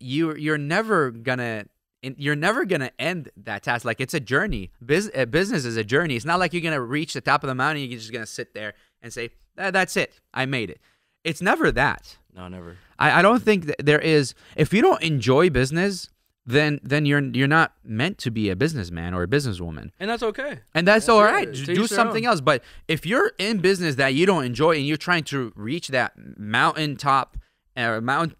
[0.00, 1.66] you you're never gonna
[2.02, 3.82] and you're never gonna end that task.
[3.86, 4.70] Like it's a journey.
[4.82, 6.16] Bus- business is a journey.
[6.16, 7.82] It's not like you're gonna reach the top of the mountain.
[7.88, 10.20] You're just gonna sit there and say, "That- "That's it.
[10.34, 10.80] I made it."
[11.24, 12.18] It's never that.
[12.34, 12.76] No, never.
[12.98, 14.34] I, I don't think that there is.
[14.56, 16.10] If you don't enjoy business,
[16.46, 19.90] then then you're you're not meant to be a businessman or a businesswoman.
[20.00, 20.58] And that's okay.
[20.74, 21.50] And that's Yeah, all right.
[21.52, 22.30] do something own.
[22.30, 22.40] else.
[22.40, 26.12] But if you're in business that you don't enjoy and you're trying to reach that
[26.36, 27.36] mountaintop
[27.76, 28.36] or mountain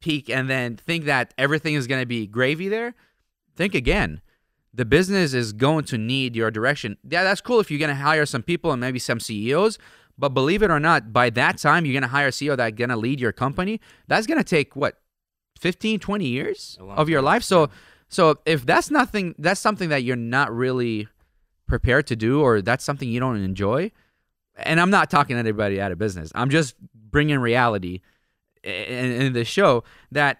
[0.00, 2.94] peak and then think that everything is going to be gravy there,
[3.54, 4.20] think again.
[4.74, 6.98] The business is going to need your direction.
[7.08, 9.78] Yeah, that's cool if you're going to hire some people and maybe some CEOs.
[10.18, 12.76] But believe it or not, by that time, you're going to hire a CEO that's
[12.76, 13.80] going to lead your company.
[14.08, 14.98] That's going to take what,
[15.60, 17.42] 15, 20 years of your time, life.
[17.42, 17.66] So, yeah.
[18.08, 21.08] so if that's nothing, that's something that you're not really
[21.66, 23.90] prepared to do, or that's something you don't enjoy.
[24.56, 26.30] And I'm not talking anybody out of business.
[26.34, 28.00] I'm just bringing reality
[28.62, 30.38] in, in the show that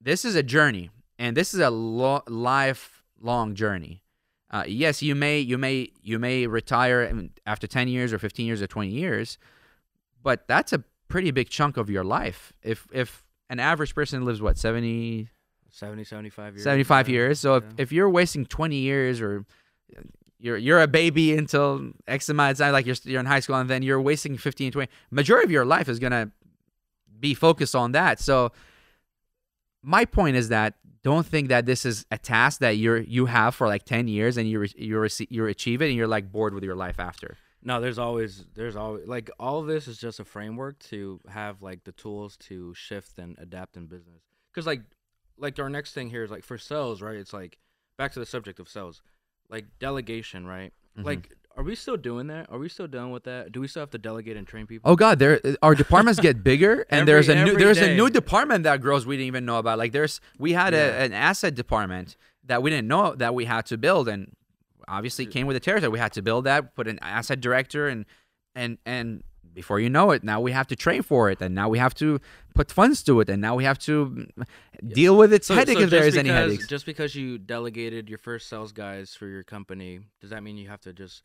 [0.00, 4.02] this is a journey, and this is a lo- lifelong journey.
[4.50, 8.62] Uh, yes, you may, you may, you may retire after 10 years, or 15 years,
[8.62, 9.38] or 20 years,
[10.22, 12.52] but that's a pretty big chunk of your life.
[12.62, 15.28] If if an average person lives what 70
[15.70, 16.64] 70, 75 years.
[16.64, 17.40] 75 years.
[17.40, 17.70] So if, yeah.
[17.78, 19.44] if you're wasting 20 years or
[20.38, 23.56] you're you're a baby until X amount of time, like you're you're in high school,
[23.56, 24.90] and then you're wasting 15, 20.
[25.10, 26.30] Majority of your life is gonna
[27.18, 28.20] be focused on that.
[28.20, 28.52] So
[29.82, 30.74] my point is that
[31.06, 34.36] don't think that this is a task that you're you have for like 10 years
[34.36, 36.98] and you re- you rece- you achieve it and you're like bored with your life
[36.98, 37.36] after.
[37.62, 41.62] No, there's always there's always like all of this is just a framework to have
[41.62, 44.20] like the tools to shift and adapt in business.
[44.52, 44.82] Cuz like
[45.38, 47.16] like our next thing here is like for sales, right?
[47.16, 47.58] It's like
[47.98, 49.00] back to the subject of sales.
[49.48, 50.72] Like delegation, right?
[50.98, 51.04] Mhm.
[51.04, 51.24] Like
[51.56, 52.50] are we still doing that?
[52.50, 53.52] Are we still done with that?
[53.52, 54.90] Do we still have to delegate and train people?
[54.90, 57.92] Oh God, there our departments get bigger, and Every- there's a new there's day.
[57.92, 59.78] a new department that grows we didn't even know about.
[59.78, 60.80] Like there's we had Yeah.
[60.86, 64.32] a, an asset department that we didn't know that we had to build, and
[64.88, 65.90] obviously it came with the territory.
[65.90, 68.04] We had to build that, put an asset director, and
[68.54, 71.66] and and before you know it, now we have to train for it, and now
[71.70, 72.20] we have to
[72.54, 74.26] put funds to it, and now we have to
[74.86, 76.66] deal with its headache if there is any because- headaches.
[76.68, 80.68] Just because you delegated your first sales guys for your company, does that mean you
[80.68, 81.22] have to just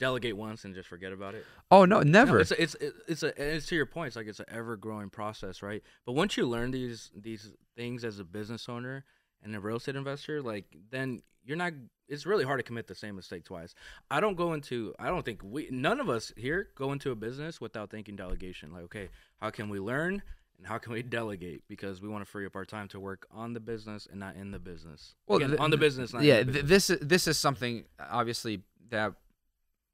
[0.00, 1.44] delegate once and just forget about it?
[1.70, 2.40] Oh no, No, never.
[2.40, 2.74] it's a, it's
[3.06, 4.08] it's a it's to your point.
[4.08, 5.82] It's like it's an ever growing process, right?
[6.04, 9.04] But once you learn these these things as a business owner
[9.44, 11.72] and a real estate investor, like then you're not.
[12.08, 13.72] It's really hard to commit the same mistake twice.
[14.10, 14.92] I don't go into.
[14.98, 18.72] I don't think we none of us here go into a business without thinking delegation.
[18.72, 19.08] Like, okay,
[19.40, 20.20] how can we learn
[20.58, 21.62] and how can we delegate?
[21.68, 24.34] Because we want to free up our time to work on the business and not
[24.34, 25.14] in the business.
[25.30, 27.84] Again, th- on the business, not yeah, in the th- this is this is something
[28.10, 29.12] obviously that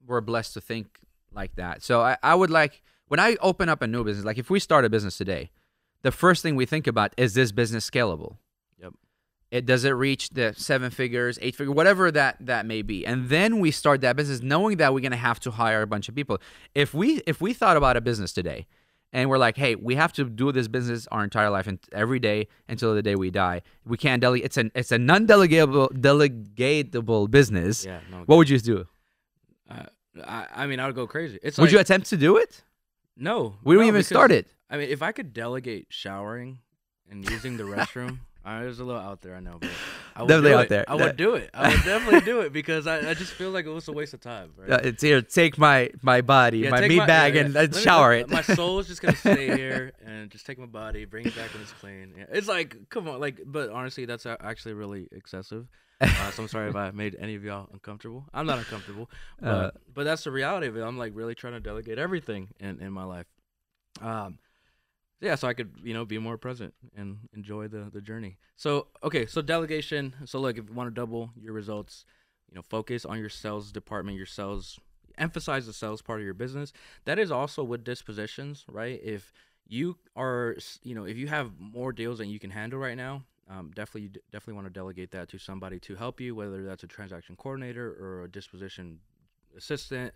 [0.05, 0.99] we're blessed to think
[1.33, 1.83] like that.
[1.83, 4.59] So I, I would like when I open up a new business, like if we
[4.59, 5.51] start a business today,
[6.01, 8.37] the first thing we think about is this business scalable?
[8.81, 8.93] Yep.
[9.51, 13.29] It does it reach the seven figures, eight figure, whatever that that may be, and
[13.29, 16.15] then we start that business knowing that we're gonna have to hire a bunch of
[16.15, 16.39] people.
[16.75, 18.67] If we if we thought about a business today,
[19.13, 22.19] and we're like, hey, we have to do this business our entire life and every
[22.19, 23.61] day until the day we die.
[23.85, 24.45] We can't delegate.
[24.45, 27.85] It's an it's a non-delegatable delegatable business.
[27.85, 27.99] yeah.
[28.11, 28.85] No, What would you do?
[29.69, 29.83] Uh,
[30.25, 31.39] I, I mean, I would go crazy.
[31.43, 32.63] It's would like, you attempt to do it?
[33.15, 34.47] No, We don't no, even because- start it.
[34.69, 36.59] I mean, if I could delegate showering
[37.09, 39.69] and using the restroom, I was a little out there, I know, but
[40.15, 40.69] I would Definitely out it.
[40.69, 40.85] there.
[40.87, 41.49] I would do it.
[41.53, 44.13] I would definitely do it because I, I just feel like it was a waste
[44.13, 44.51] of time.
[44.57, 44.71] Right?
[44.71, 45.21] Uh, it's here.
[45.21, 48.29] Take my my body, Yeah, my meat bag, yeah, and uh, Let me- shower it.
[48.29, 51.51] My soul is just gonna stay here and just take my body, bring it back
[51.53, 52.13] when it's clean.
[52.17, 52.25] Yeah.
[52.31, 55.67] It's like, come on, like, but honestly, that's actually really excessive.
[56.19, 58.25] Uh, so I'm sorry if I made any of y'all uncomfortable.
[58.33, 59.09] I'm not uncomfortable,
[59.41, 60.81] but Uh, but that's the reality of it.
[60.81, 63.27] I'm like really trying to delegate everything in in my life.
[64.01, 64.39] Um,
[65.21, 68.37] yeah, so I could you know be more present and enjoy the the journey.
[68.55, 70.15] So okay, so delegation.
[70.25, 72.05] So look, if you want to double your results,
[72.49, 74.79] you know, focus on your sales department, your sales,
[75.17, 76.73] emphasize the sales part of your business.
[77.05, 78.99] That is also with dispositions, right?
[79.03, 79.33] If
[79.67, 83.23] you are, you know, if you have more deals than you can handle right now,
[83.49, 86.87] um, definitely, definitely want to delegate that to somebody to help you, whether that's a
[86.87, 88.99] transaction coordinator or a disposition
[89.55, 90.13] assistant.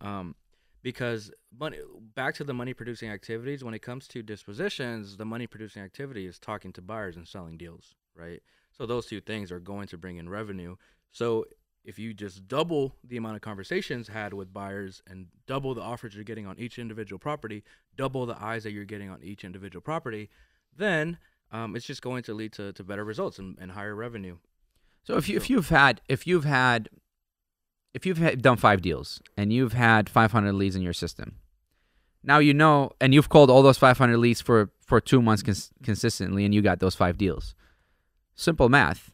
[0.00, 0.34] Um,
[0.82, 1.78] because money,
[2.14, 6.26] back to the money producing activities, when it comes to dispositions, the money producing activity
[6.26, 8.42] is talking to buyers and selling deals, right?
[8.72, 10.74] So those two things are going to bring in revenue.
[11.12, 11.46] So
[11.84, 16.14] if you just double the amount of conversations had with buyers and double the offers
[16.14, 17.62] you're getting on each individual property,
[17.96, 20.30] double the eyes that you're getting on each individual property,
[20.76, 21.18] then
[21.52, 24.38] um, it's just going to lead to, to better results and, and higher revenue.
[25.04, 26.88] So if you if you've had if you've had
[27.92, 31.36] if you've had, done five deals and you've had 500 leads in your system,
[32.22, 35.70] now you know, and you've called all those 500 leads for for two months cons-
[35.82, 37.54] consistently, and you got those five deals.
[38.34, 39.12] Simple math.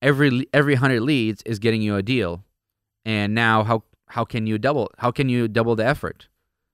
[0.00, 2.44] Every every hundred leads is getting you a deal,
[3.04, 6.28] and now how how can you double how can you double the effort?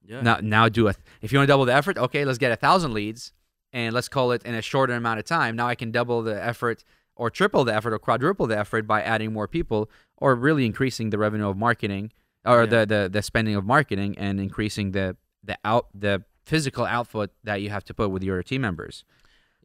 [0.05, 0.21] Yeah.
[0.23, 2.57] Now now do a if you want to double the effort, okay, let's get a
[2.57, 3.33] thousand leads
[3.73, 5.57] and let's call it in a shorter amount of time.
[5.57, 6.85] Now I can double the effort
[7.17, 11.11] or triple the effort or quadruple the effort by adding more people or really increasing
[11.11, 12.13] the revenue of marketing
[12.45, 12.67] or Yeah.
[12.71, 17.61] the, the the spending of marketing and increasing the the out the physical output that
[17.63, 19.05] you have to put with your team members.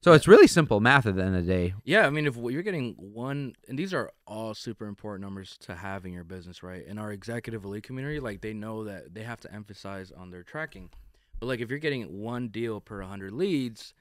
[0.04, 1.74] So it's really simple math at the end of the day.
[1.84, 5.74] Yeah, I mean, if you're getting one, and these are all super important numbers to
[5.74, 6.86] have in your business, right?
[6.86, 10.44] In our executive elite community, like they know that they have to emphasize on their
[10.44, 10.92] tracking.
[11.40, 13.94] But like if you're getting one deal per 100 leads,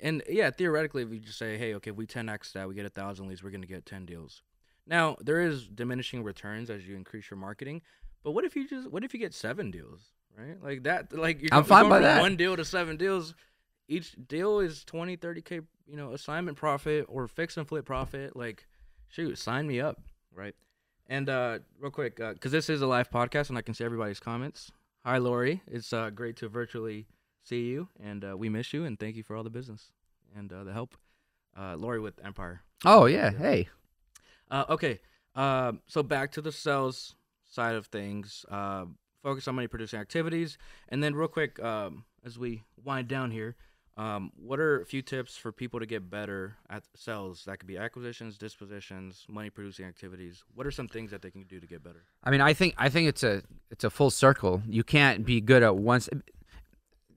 [0.00, 2.86] and yeah, theoretically, if you just say, hey, okay, if we 10x that, we get
[2.86, 4.42] a thousand leads, we're gonna get 10 deals.
[4.86, 7.82] Now there is diminishing returns as you increase your marketing,
[8.22, 10.00] but what if you just, what if you get seven deals,
[10.36, 10.62] right?
[10.62, 12.20] Like that, like you're, I'm fine going by from that.
[12.20, 13.34] One deal to seven deals
[13.88, 18.66] each deal is 20 30k you know assignment profit or fix and flip profit like
[19.08, 20.00] shoot sign me up
[20.32, 20.54] right
[21.06, 24.20] and uh real quick because this is a live podcast and i can see everybody's
[24.20, 24.70] comments
[25.04, 27.06] hi lori it's uh great to virtually
[27.42, 29.92] see you and uh, we miss you and thank you for all the business
[30.36, 30.96] and uh, the help
[31.58, 32.62] uh, Lori with Empire.
[32.84, 33.30] Oh yeah.
[33.30, 33.68] Hey.
[34.50, 35.00] Uh, okay,
[35.34, 38.46] uh, so back to the sales side of things.
[38.50, 38.86] Uh,
[39.22, 40.56] focus on money producing activities,
[40.88, 43.56] and then real quick, um, as we wind down here,
[43.98, 47.44] um, what are a few tips for people to get better at sales?
[47.46, 50.44] That could be acquisitions, dispositions, money producing activities.
[50.54, 52.04] What are some things that they can do to get better?
[52.22, 54.62] I mean, I think I think it's a it's a full circle.
[54.68, 56.08] You can't be good at once.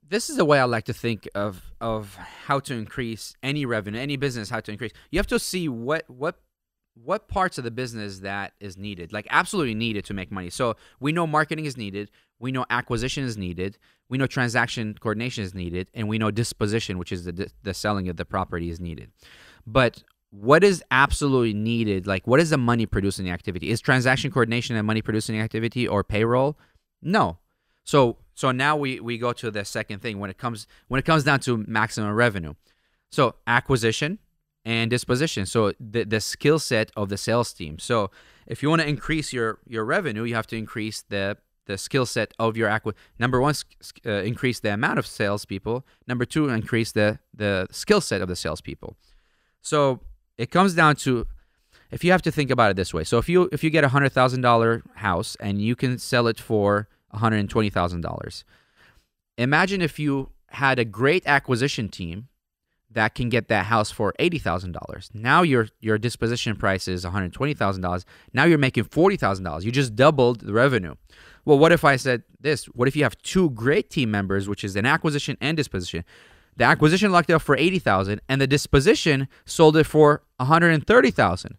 [0.08, 4.00] This is the way I like to think of of how to increase any revenue,
[4.00, 4.92] any business, how to increase.
[5.12, 6.40] You have to see what what
[6.94, 10.50] what parts of the business that is needed, like absolutely needed to make money.
[10.50, 13.78] So we know marketing is needed, we know acquisition is needed,
[14.08, 18.08] we know transaction coordination is needed, and we know disposition, which is the the selling
[18.08, 19.10] of the property, is needed.
[19.66, 22.06] But what is absolutely needed?
[22.06, 23.70] Like, what is the money producing activity?
[23.70, 26.58] Is transaction coordination a money producing activity or payroll?
[27.00, 27.38] No.
[27.84, 31.04] So so now we we go to the second thing when it comes when it
[31.04, 32.54] comes down to maximum revenue.
[33.10, 34.18] So acquisition
[34.64, 35.46] and disposition.
[35.46, 37.78] So the the skill set of the sales team.
[37.78, 38.10] So
[38.46, 42.06] if you want to increase your your revenue, you have to increase the the skill
[42.06, 43.54] set of your acqui- number one
[44.04, 48.34] uh, increase the amount of salespeople number two increase the the skill set of the
[48.34, 48.96] salespeople
[49.60, 50.00] so
[50.36, 51.24] it comes down to
[51.92, 53.84] if you have to think about it this way so if you if you get
[53.84, 58.44] a hundred thousand dollar house and you can sell it for $120,000.
[59.38, 62.28] Imagine if you had a great acquisition team
[62.94, 65.14] that can get that house for $80,000.
[65.14, 68.04] Now your your disposition price is $120,000.
[68.32, 69.62] Now you're making $40,000.
[69.62, 70.94] You just doubled the revenue.
[71.44, 72.66] Well, what if I said this?
[72.66, 76.04] What if you have two great team members, which is an acquisition and disposition?
[76.56, 81.58] The acquisition locked it up for 80,000 and the disposition sold it for 130,000.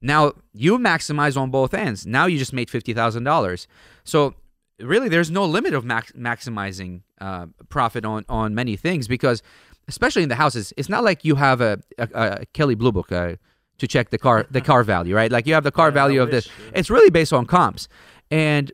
[0.00, 2.06] Now you maximize on both ends.
[2.06, 3.66] Now you just made $50,000.
[4.02, 4.34] So
[4.80, 9.42] really there's no limit of max- maximizing uh, profit on on many things because
[9.88, 13.10] especially in the houses it's not like you have a, a, a Kelley Blue Book
[13.12, 13.34] uh,
[13.78, 16.22] to check the car the car value right like you have the car Yeah, value
[16.22, 16.78] of this yeah.
[16.78, 17.88] it's really based on comps
[18.30, 18.72] and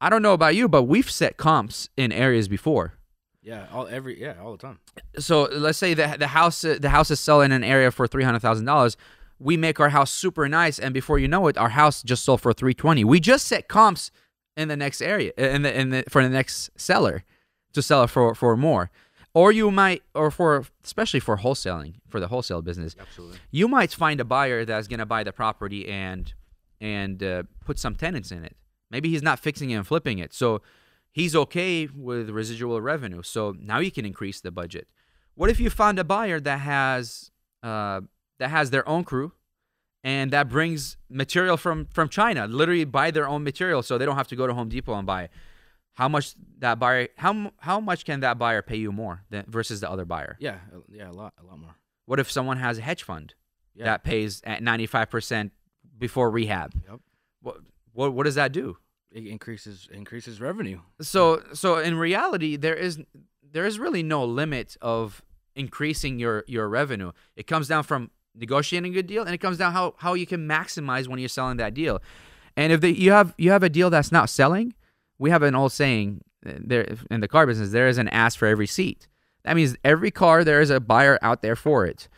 [0.00, 2.94] I don't know about you but we've set comps in areas before
[3.42, 4.78] Yeah, all every yeah, all the time.
[5.18, 8.24] so let's say the the house the house is selling in an area for three
[8.24, 8.96] hundred thousand dollars.
[9.38, 12.40] We make our house super nice, and before you know it, our house just sold
[12.40, 13.02] for three twenty.
[13.04, 14.12] We just set comps
[14.56, 17.24] in the next area in the in the for the next seller
[17.72, 18.90] to sell it for for more.
[19.34, 23.38] Or you might, or for especially for wholesaling for the wholesale business, Absolutely.
[23.50, 26.32] you might find a buyer that's gonna buy the property and
[26.80, 28.56] and uh, put some tenants in it.
[28.90, 30.60] Maybe he's not fixing it and flipping it, so
[31.10, 33.22] he's okay with residual revenue.
[33.22, 34.86] So now you can increase the budget.
[35.34, 37.30] What if you find a buyer that has
[37.62, 38.02] uh,
[38.38, 39.32] that has their own crew
[40.04, 44.16] and that brings material from from China, literally buy their own material, so they don't
[44.16, 45.22] have to go to Home Depot and buy.
[45.24, 45.30] it.
[45.94, 47.08] How much that buyer?
[47.16, 50.36] How how much can that buyer pay you more than versus the other buyer?
[50.40, 50.56] Yeah,
[50.90, 51.74] yeah, a lot, a lot more.
[52.06, 53.34] What if someone has a hedge fund
[53.74, 53.84] Yeah.
[53.84, 55.52] that pays at ninety five percent
[55.98, 56.72] before rehab?
[56.88, 57.00] Yep.
[57.42, 57.56] What
[57.92, 58.78] what what does that do?
[59.10, 60.80] It increases increases revenue.
[61.02, 62.98] So so in reality, there is
[63.42, 65.22] there is really no limit of
[65.54, 67.12] increasing your your revenue.
[67.36, 70.24] It comes down from negotiating a good deal, and it comes down how how you
[70.26, 72.00] can maximize when you're selling that deal.
[72.56, 74.72] And if the, you have you have a deal that's not selling,
[75.22, 78.34] we have an old saying uh, there in the car business: there is an ass
[78.34, 79.06] for every seat.
[79.44, 82.08] That means every car there is a buyer out there for it.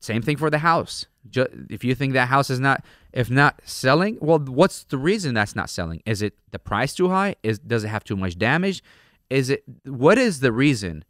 [0.00, 1.06] Same thing for the house.
[1.34, 2.82] If you think that house is not
[3.12, 6.02] if not selling, well, what's the reason that's not selling?
[6.06, 7.36] Is it the price too high?
[7.42, 8.82] Is does it have too much damage?
[9.28, 11.04] Is it what is the reason?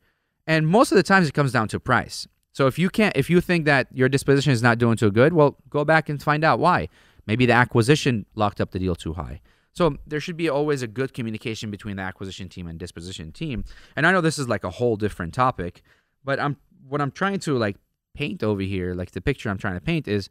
[0.45, 2.27] And most of the times it comes down to price.
[2.53, 5.33] So if you can't if you think that your disposition is not doing too good,
[5.35, 6.89] well, go back and find out why.
[7.27, 9.41] Maybe the acquisition locked up the deal too high.
[9.73, 13.65] So there should be always a good communication between the acquisition team and disposition team.
[13.95, 15.83] And I know this is like a whole different topic,
[16.25, 16.57] but I'm
[16.89, 17.77] what I'm trying to like
[18.15, 20.29] paint over here, like the picture I'm trying to paint is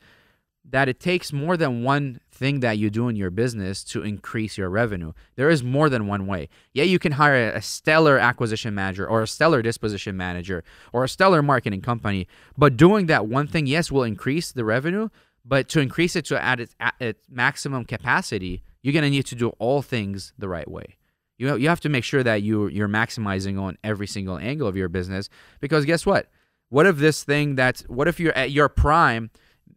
[0.69, 4.57] that it takes more than one thing that you do in your business to increase
[4.57, 5.13] your revenue.
[5.35, 6.49] There is more than one way.
[6.73, 11.09] Yeah, you can hire a stellar acquisition manager or a stellar disposition manager or a
[11.09, 15.07] stellar marketing company, but doing that one thing, yes, will increase the revenue,
[15.45, 19.35] but to increase it to at its, its maximum capacity, you're going to need to
[19.35, 20.95] do all things the right way.
[21.37, 24.77] You you have to make sure that you you're maximizing on every single angle of
[24.77, 25.27] your business
[25.59, 26.29] because guess what?
[26.69, 29.29] What if this thing that's what if you're at your prime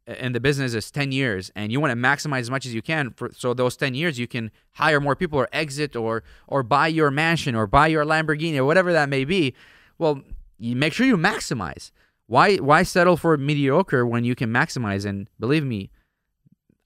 [0.06, 2.82] and the business is 10 years and you want to maximize as much as you
[2.82, 6.62] can for so those 10 years you can hire more people or exit or or
[6.62, 9.56] buy your mansion or buy your Lamborghini or whatever that may be
[9.98, 10.22] well
[10.56, 11.90] you make sure you maximize
[12.28, 15.90] why why settle for mediocre when you can maximize and believe me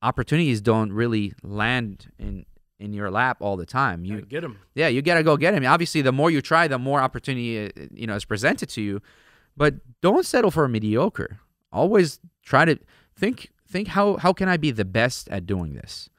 [0.05, 2.44] opportunities don't really land in
[2.78, 4.59] in your lap all the time you You get them.
[4.74, 5.64] yeah, you gotta go get him.
[5.64, 9.00] Obviously, the more you try, the more opportunity uh, you know is presented to you.
[9.57, 11.38] But don't settle for a mediocre.
[11.72, 12.74] always try to
[13.16, 13.36] think
[13.72, 16.11] think how how can I be the best at doing this?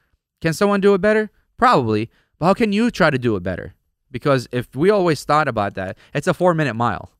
[0.42, 1.30] Can someone do it better?
[1.56, 2.10] Probably.
[2.38, 3.74] But how can you try to do it better?
[4.10, 7.10] Because if we always thought about that, it's a four minute mile.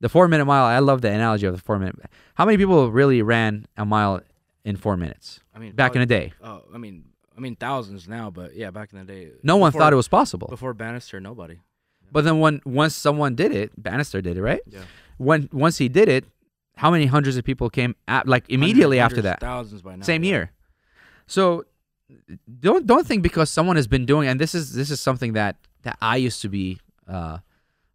[0.00, 1.96] The four minute mile, I love the analogy of the four minute.
[2.34, 4.20] How many people really ran a mile
[4.64, 6.32] in four minutes I mean, back in the day?
[6.42, 7.04] Oh, I mean,
[7.36, 9.96] I mean thousands now, but yeah, back in the day, No one before- thought it
[9.96, 10.48] was possible.
[10.48, 11.20] before Bannister.
[11.20, 11.58] Nobody.
[12.12, 14.60] But then when once someone did it, Bannister did it, right?
[14.66, 14.80] Yeah.
[15.18, 16.24] When once he did it,
[16.76, 19.40] how many hundreds of people came at, like immediately after Hundreds, that?
[19.40, 20.02] thousands by now.
[20.04, 20.30] Same yeah.
[20.30, 20.50] year.
[21.26, 21.64] So
[22.60, 25.56] don't don't think because someone has been doing and this is this is something that
[25.82, 27.38] that I used to be uh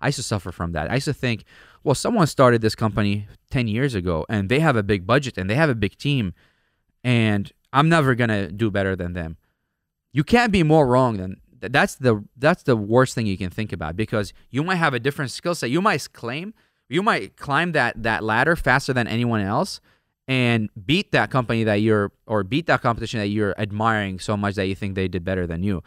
[0.02, 0.90] I used to suffer from that.
[0.90, 1.44] I used to think,
[1.84, 5.50] well, someone started this company 10 years ago and they have a big budget and
[5.50, 6.34] they have a big team
[7.04, 9.38] and I'm never to do better than them.
[10.12, 13.74] You can't be more wrong than that's the that's the worst thing you can think
[13.74, 15.70] about because you might have a different skill set.
[15.70, 16.54] You might claim
[16.90, 19.80] you might climb that that ladder faster than anyone else
[20.28, 24.56] and beat that company that you're or beat that competition that you're admiring so much
[24.56, 25.84] that you think they did better than you.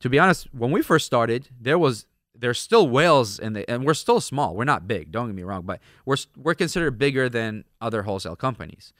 [0.00, 3.84] To be honest, when we first started, there was there's still whales in the and
[3.84, 4.54] we're still small.
[4.54, 8.36] We're not big, don't get me wrong, but we're we're considered bigger than other wholesale
[8.36, 8.92] companies.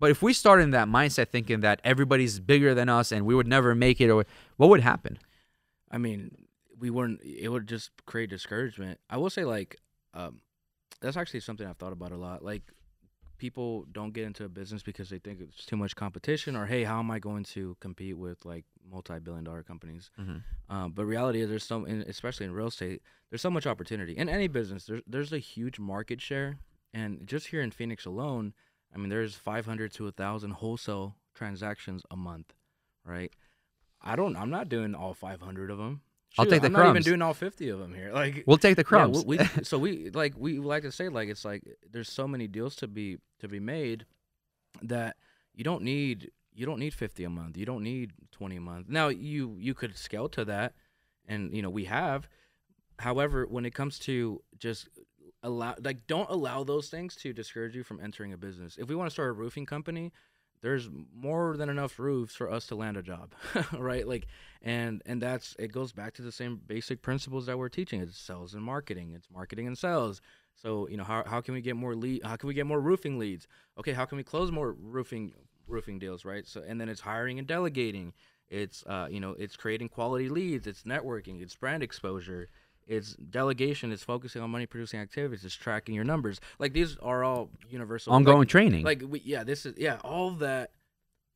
[0.00, 3.34] But if we started in that mindset thinking that everybody's bigger than us and we
[3.34, 4.24] would never make it or
[4.56, 5.18] what would happen?
[5.90, 6.30] I mean,
[6.78, 7.20] we wouldn't.
[7.22, 8.98] It would just create discouragement.
[9.10, 9.76] I will say, like,
[10.14, 10.40] um,
[11.00, 12.42] that's actually something I've thought about a lot.
[12.42, 12.62] Like,
[13.36, 16.84] people don't get into a business because they think it's too much competition, or hey,
[16.84, 20.10] how am I going to compete with like multi-billion-dollar companies?
[20.18, 20.74] Mm-hmm.
[20.74, 24.28] Um, but reality is, there's so, especially in real estate, there's so much opportunity in
[24.28, 24.84] any business.
[24.84, 26.58] There's there's a huge market share,
[26.94, 28.54] and just here in Phoenix alone,
[28.94, 32.52] I mean, there's 500 to 1,000 wholesale transactions a month,
[33.04, 33.32] right?
[34.02, 34.36] I don't.
[34.36, 36.00] I'm not doing all 500 of them.
[36.38, 38.12] I'll take the I'm not even doing all 50 of them here.
[38.14, 39.24] Like, We'll take the yeah, crumbs.
[39.24, 42.46] we, we- so we like we like to say like it's like there's so many
[42.46, 44.06] deals to be to be made
[44.82, 45.16] that
[45.54, 47.56] you don't need you don't need 50 a month.
[47.56, 48.88] You don't need 20 a month.
[48.88, 50.74] Now you you could scale to that
[51.26, 52.28] and you know we have
[53.00, 54.88] however when it comes to just
[55.42, 58.76] allow like don't allow those things to discourage you from entering a business.
[58.78, 60.12] If we want to start a roofing company,
[60.62, 63.32] there's more than enough roofs for us to land a job
[63.72, 64.06] right?
[64.06, 64.26] Like
[64.62, 68.00] and and that's it goes back to the same basic principles that we're teaching.
[68.00, 69.12] It's sales and marketing.
[69.14, 70.20] It's marketing and sales.
[70.54, 72.80] So you know how, how can we get more lead how can we get more
[72.80, 73.46] roofing leads?
[73.78, 75.32] Okay how can we close more roofing
[75.66, 76.46] roofing deals right?
[76.46, 78.12] So and then it's hiring and delegating.
[78.48, 80.66] It's uh you know it's creating quality leads.
[80.66, 81.40] It's networking.
[81.40, 82.48] It's brand exposure
[82.86, 86.40] it's delegation it's focusing on money producing activities it's tracking your numbers.
[86.58, 88.84] Like these are all universal like- Ongoing training.
[88.84, 90.72] like we, yeah this is yeah all that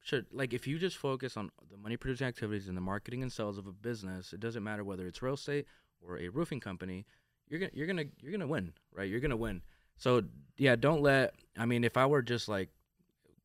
[0.02, 3.32] should like if you just focus on the money producing activities and the marketing and
[3.32, 5.66] sales of a business it doesn't matter whether it's real estate
[6.02, 7.06] or a roofing company
[7.48, 9.08] you're gonna you're gonna you're gonna win right?
[9.08, 9.62] You're gonna win.
[9.96, 10.22] So
[10.58, 12.68] yeah don't let i mean if i were just like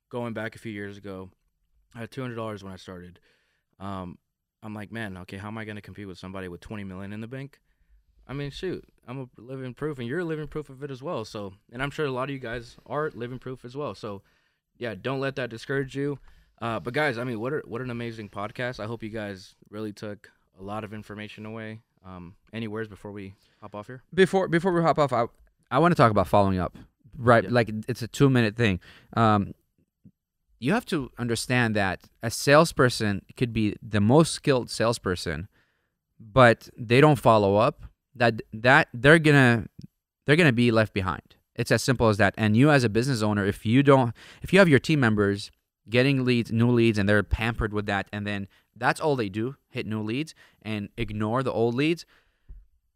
[0.10, 1.30] going back a few years ago
[1.96, 3.20] i had $200 when i started.
[3.80, 4.18] Um
[4.64, 7.22] i'm like man okay how am i gonna compete with somebody with 20 million in
[7.22, 7.60] the bank
[8.30, 11.02] I mean, shoot, I'm a living proof, and you're a living proof of it as
[11.04, 11.26] well.
[11.26, 13.96] So, and I'm sure a lot of you guys are living proof as well.
[13.96, 14.22] So,
[14.78, 16.20] yeah, don't let that discourage you.
[16.62, 18.80] Uh, but guys, I mean, what a, what an amazing podcast!
[18.80, 21.80] I hope you guys really took a lot of information away.
[22.06, 24.04] Um, any words before we hop off here?
[24.14, 25.26] before before we hop off, I
[25.72, 26.78] I want to talk about following up.
[27.18, 27.50] Right, Yeah.
[27.52, 28.80] like it's a two minute thing.
[29.18, 29.54] Um,
[30.60, 35.48] you have to understand that a salesperson could be the most skilled salesperson,
[36.20, 37.84] but they don't follow up.
[38.16, 39.68] That that they're gonna
[40.26, 41.36] they're gonna be left behind.
[41.56, 42.34] It's as simple as that.
[42.38, 45.52] And you as a business owner, if you don't, if you have your team members
[45.90, 49.56] getting leads, new leads, and they're pampered with that, and then that's all they do,
[49.70, 52.06] hit new leads and ignore the old leads,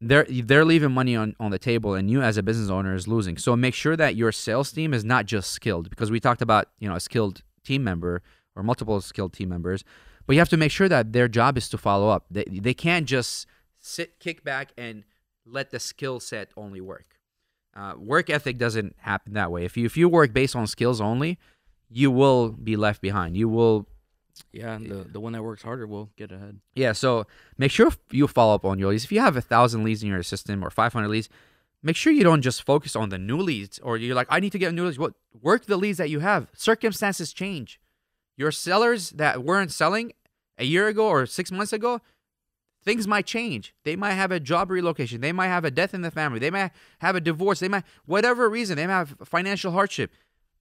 [0.03, 3.07] they're they're leaving money on, on the table and you as a business owner is
[3.07, 6.41] losing so make sure that your sales team is not just skilled because we talked
[6.41, 8.21] about you know a skilled team member
[8.55, 9.83] or multiple skilled team members
[10.25, 12.73] but you have to make sure that their job is to follow up they, they
[12.73, 13.47] can't just
[13.85, 15.03] sit kick back and
[15.45, 17.17] let the skill set only work
[17.75, 21.01] uh, work ethic doesn't happen that way if you if you work based on skills
[21.01, 21.37] only
[21.89, 23.85] you will be left behind you will
[24.51, 26.59] Yeah, and the the one that works harder will get ahead.
[26.75, 27.25] yeah, so
[27.57, 29.03] make sure you follow up on your leads.
[29.05, 31.29] If you have a thousand leads in your system or 500 leads,
[31.83, 34.51] make sure you don't just focus on the new leads or you're like, I need
[34.53, 34.97] to get new leads.
[34.97, 35.13] What
[35.49, 36.47] work the leads that you have.
[36.55, 37.79] Circumstances change.
[38.37, 40.13] Your sellers that weren't selling
[40.57, 42.01] a year ago or six months ago,
[42.83, 43.73] things might change.
[43.83, 45.21] They might have a job relocation.
[45.21, 46.39] They might have a death in the family.
[46.39, 47.59] They might have a divorce.
[47.59, 48.77] They might whatever reason.
[48.77, 50.11] They might have financial hardship,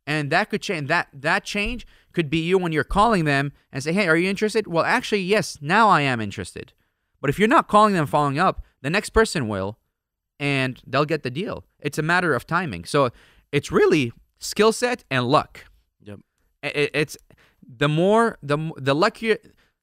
[0.07, 0.89] and that could change.
[0.89, 4.29] That that change could be you when you're calling them and say, "Hey, are you
[4.29, 5.59] interested?" Well, actually, yes.
[5.61, 6.73] Now I am interested.
[7.21, 9.79] But if you're not calling them, following up, the next person will,
[10.41, 11.65] and they'll get the deal.
[11.79, 12.85] It's a matter of timing.
[12.85, 13.11] So
[13.53, 15.65] it's really skill set and luck.
[16.03, 16.21] Yep.
[16.63, 17.17] It's
[17.63, 19.39] the more the the luckier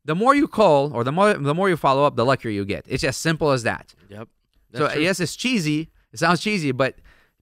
[0.10, 2.66] the more you call or the more the more you follow up, the luckier you
[2.66, 2.84] get.
[2.88, 3.93] It's as simple as that.
[4.10, 4.28] Yep.
[4.74, 5.01] so true.
[5.01, 5.91] yes, it's cheesy.
[6.12, 6.95] It sounds cheesy, but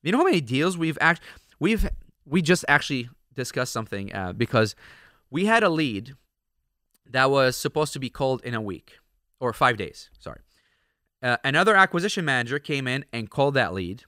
[0.03, 1.21] you know how many deals we've act
[1.61, 1.89] we've
[2.25, 4.75] we just actually discussed something uh, because
[5.31, 6.15] we had a lead
[7.09, 8.97] that was supposed to be called in a week
[9.39, 10.09] or five days.
[10.19, 10.41] Sorry.
[11.23, 14.03] Uh, another acquisition manager came in and called that lead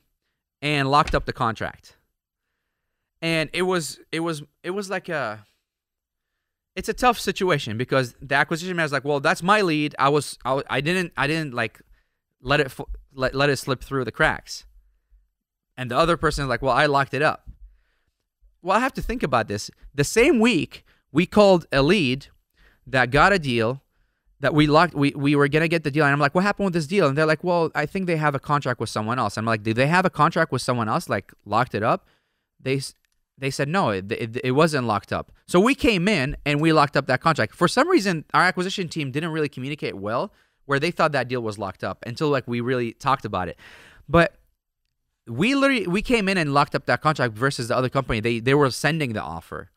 [0.62, 1.96] and locked up the contract.
[3.22, 5.46] And it was it was it was like a
[6.76, 9.96] it's a tough situation because the acquisition manager's like, well, that's my lead.
[10.00, 11.82] I was I, I didn't I didn't like
[12.42, 12.72] let it
[13.14, 14.66] let, let it slip through the cracks.
[15.78, 17.50] And the other person is like, well, I locked it up.
[18.62, 19.72] Well, I have to think about this.
[19.96, 22.28] The same week, we called a lead
[22.86, 23.82] that got a deal
[24.42, 24.94] that we locked.
[24.94, 27.08] We, we were gonna get the deal, and I'm like, "What happened with this deal?"
[27.08, 29.64] And they're like, "Well, I think they have a contract with someone else." I'm like,
[29.64, 31.10] "Did they have a contract with someone else?
[31.10, 32.08] Like locked it up?"
[32.60, 32.82] They
[33.38, 35.32] they said no, it, it, it wasn't locked up.
[35.50, 37.56] So we came in and we locked up that contract.
[37.56, 40.32] For some reason, our acquisition team didn't really communicate well,
[40.66, 43.58] where they thought that deal was locked up until like we really talked about it.
[44.08, 44.36] But
[45.26, 48.20] we literally we came in and locked up that contract versus the other company.
[48.20, 49.72] They they were sending the offer.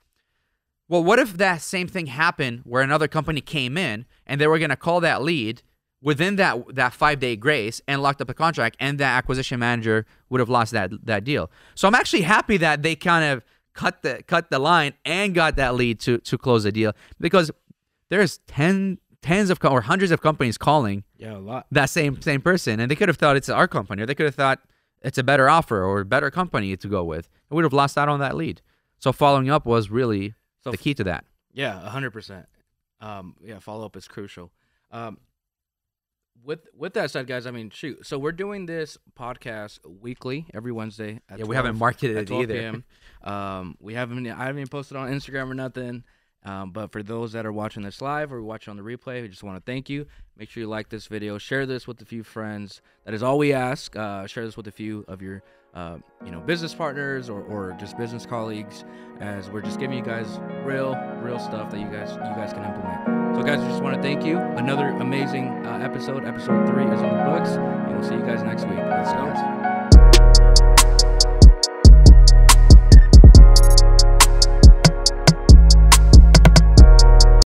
[0.90, 4.58] Well, what if that same thing happened where another company came in and they were
[4.58, 5.62] going to call that lead
[6.02, 10.40] within that that 5-day grace and locked up the contract and that acquisition manager would
[10.40, 11.50] have lost that that deal.
[11.74, 13.42] So I'm actually happy that they kind of
[13.74, 17.50] cut the cut the line and got that lead to to close the deal because
[18.08, 21.66] there's 10 tens of co- or hundreds of companies calling yeah, a lot.
[21.70, 24.26] that same same person and they could have thought it's our company or they could
[24.26, 24.60] have thought
[25.00, 27.96] it's a better offer or a better company to go with and would have lost
[27.96, 28.60] out on that lead
[28.98, 32.46] so following up was really So the key to that Yeah, hundred percent.
[33.00, 34.52] Um, yeah, follow up is crucial.
[34.92, 35.18] Um,
[36.44, 38.06] with with that said, guys, I mean, shoot.
[38.06, 41.20] So we're doing this podcast weekly every Wednesday.
[41.28, 42.54] At yeah we haven't marketed it 12 either
[43.22, 44.26] Um, we haven't.
[44.26, 46.04] I haven't even posted on Instagram or nothing.
[46.44, 49.28] Um, but for those that are watching this live or watching on the replay, we
[49.28, 50.06] just want to thank you.
[50.36, 52.82] Make sure you like this video, share this with a few friends.
[53.04, 53.94] That is all we ask.
[53.94, 57.76] Uh, share this with a few of your, uh, you know, business partners or, or
[57.78, 58.84] just business colleagues,
[59.20, 62.64] as we're just giving you guys real, real stuff that you guys you guys can
[62.64, 63.36] implement.
[63.36, 64.38] So, guys, we just want to thank you.
[64.38, 66.24] Another amazing uh, episode.
[66.24, 68.78] Episode three is in the books, and we'll see you guys next week.
[68.78, 69.71] Let's go.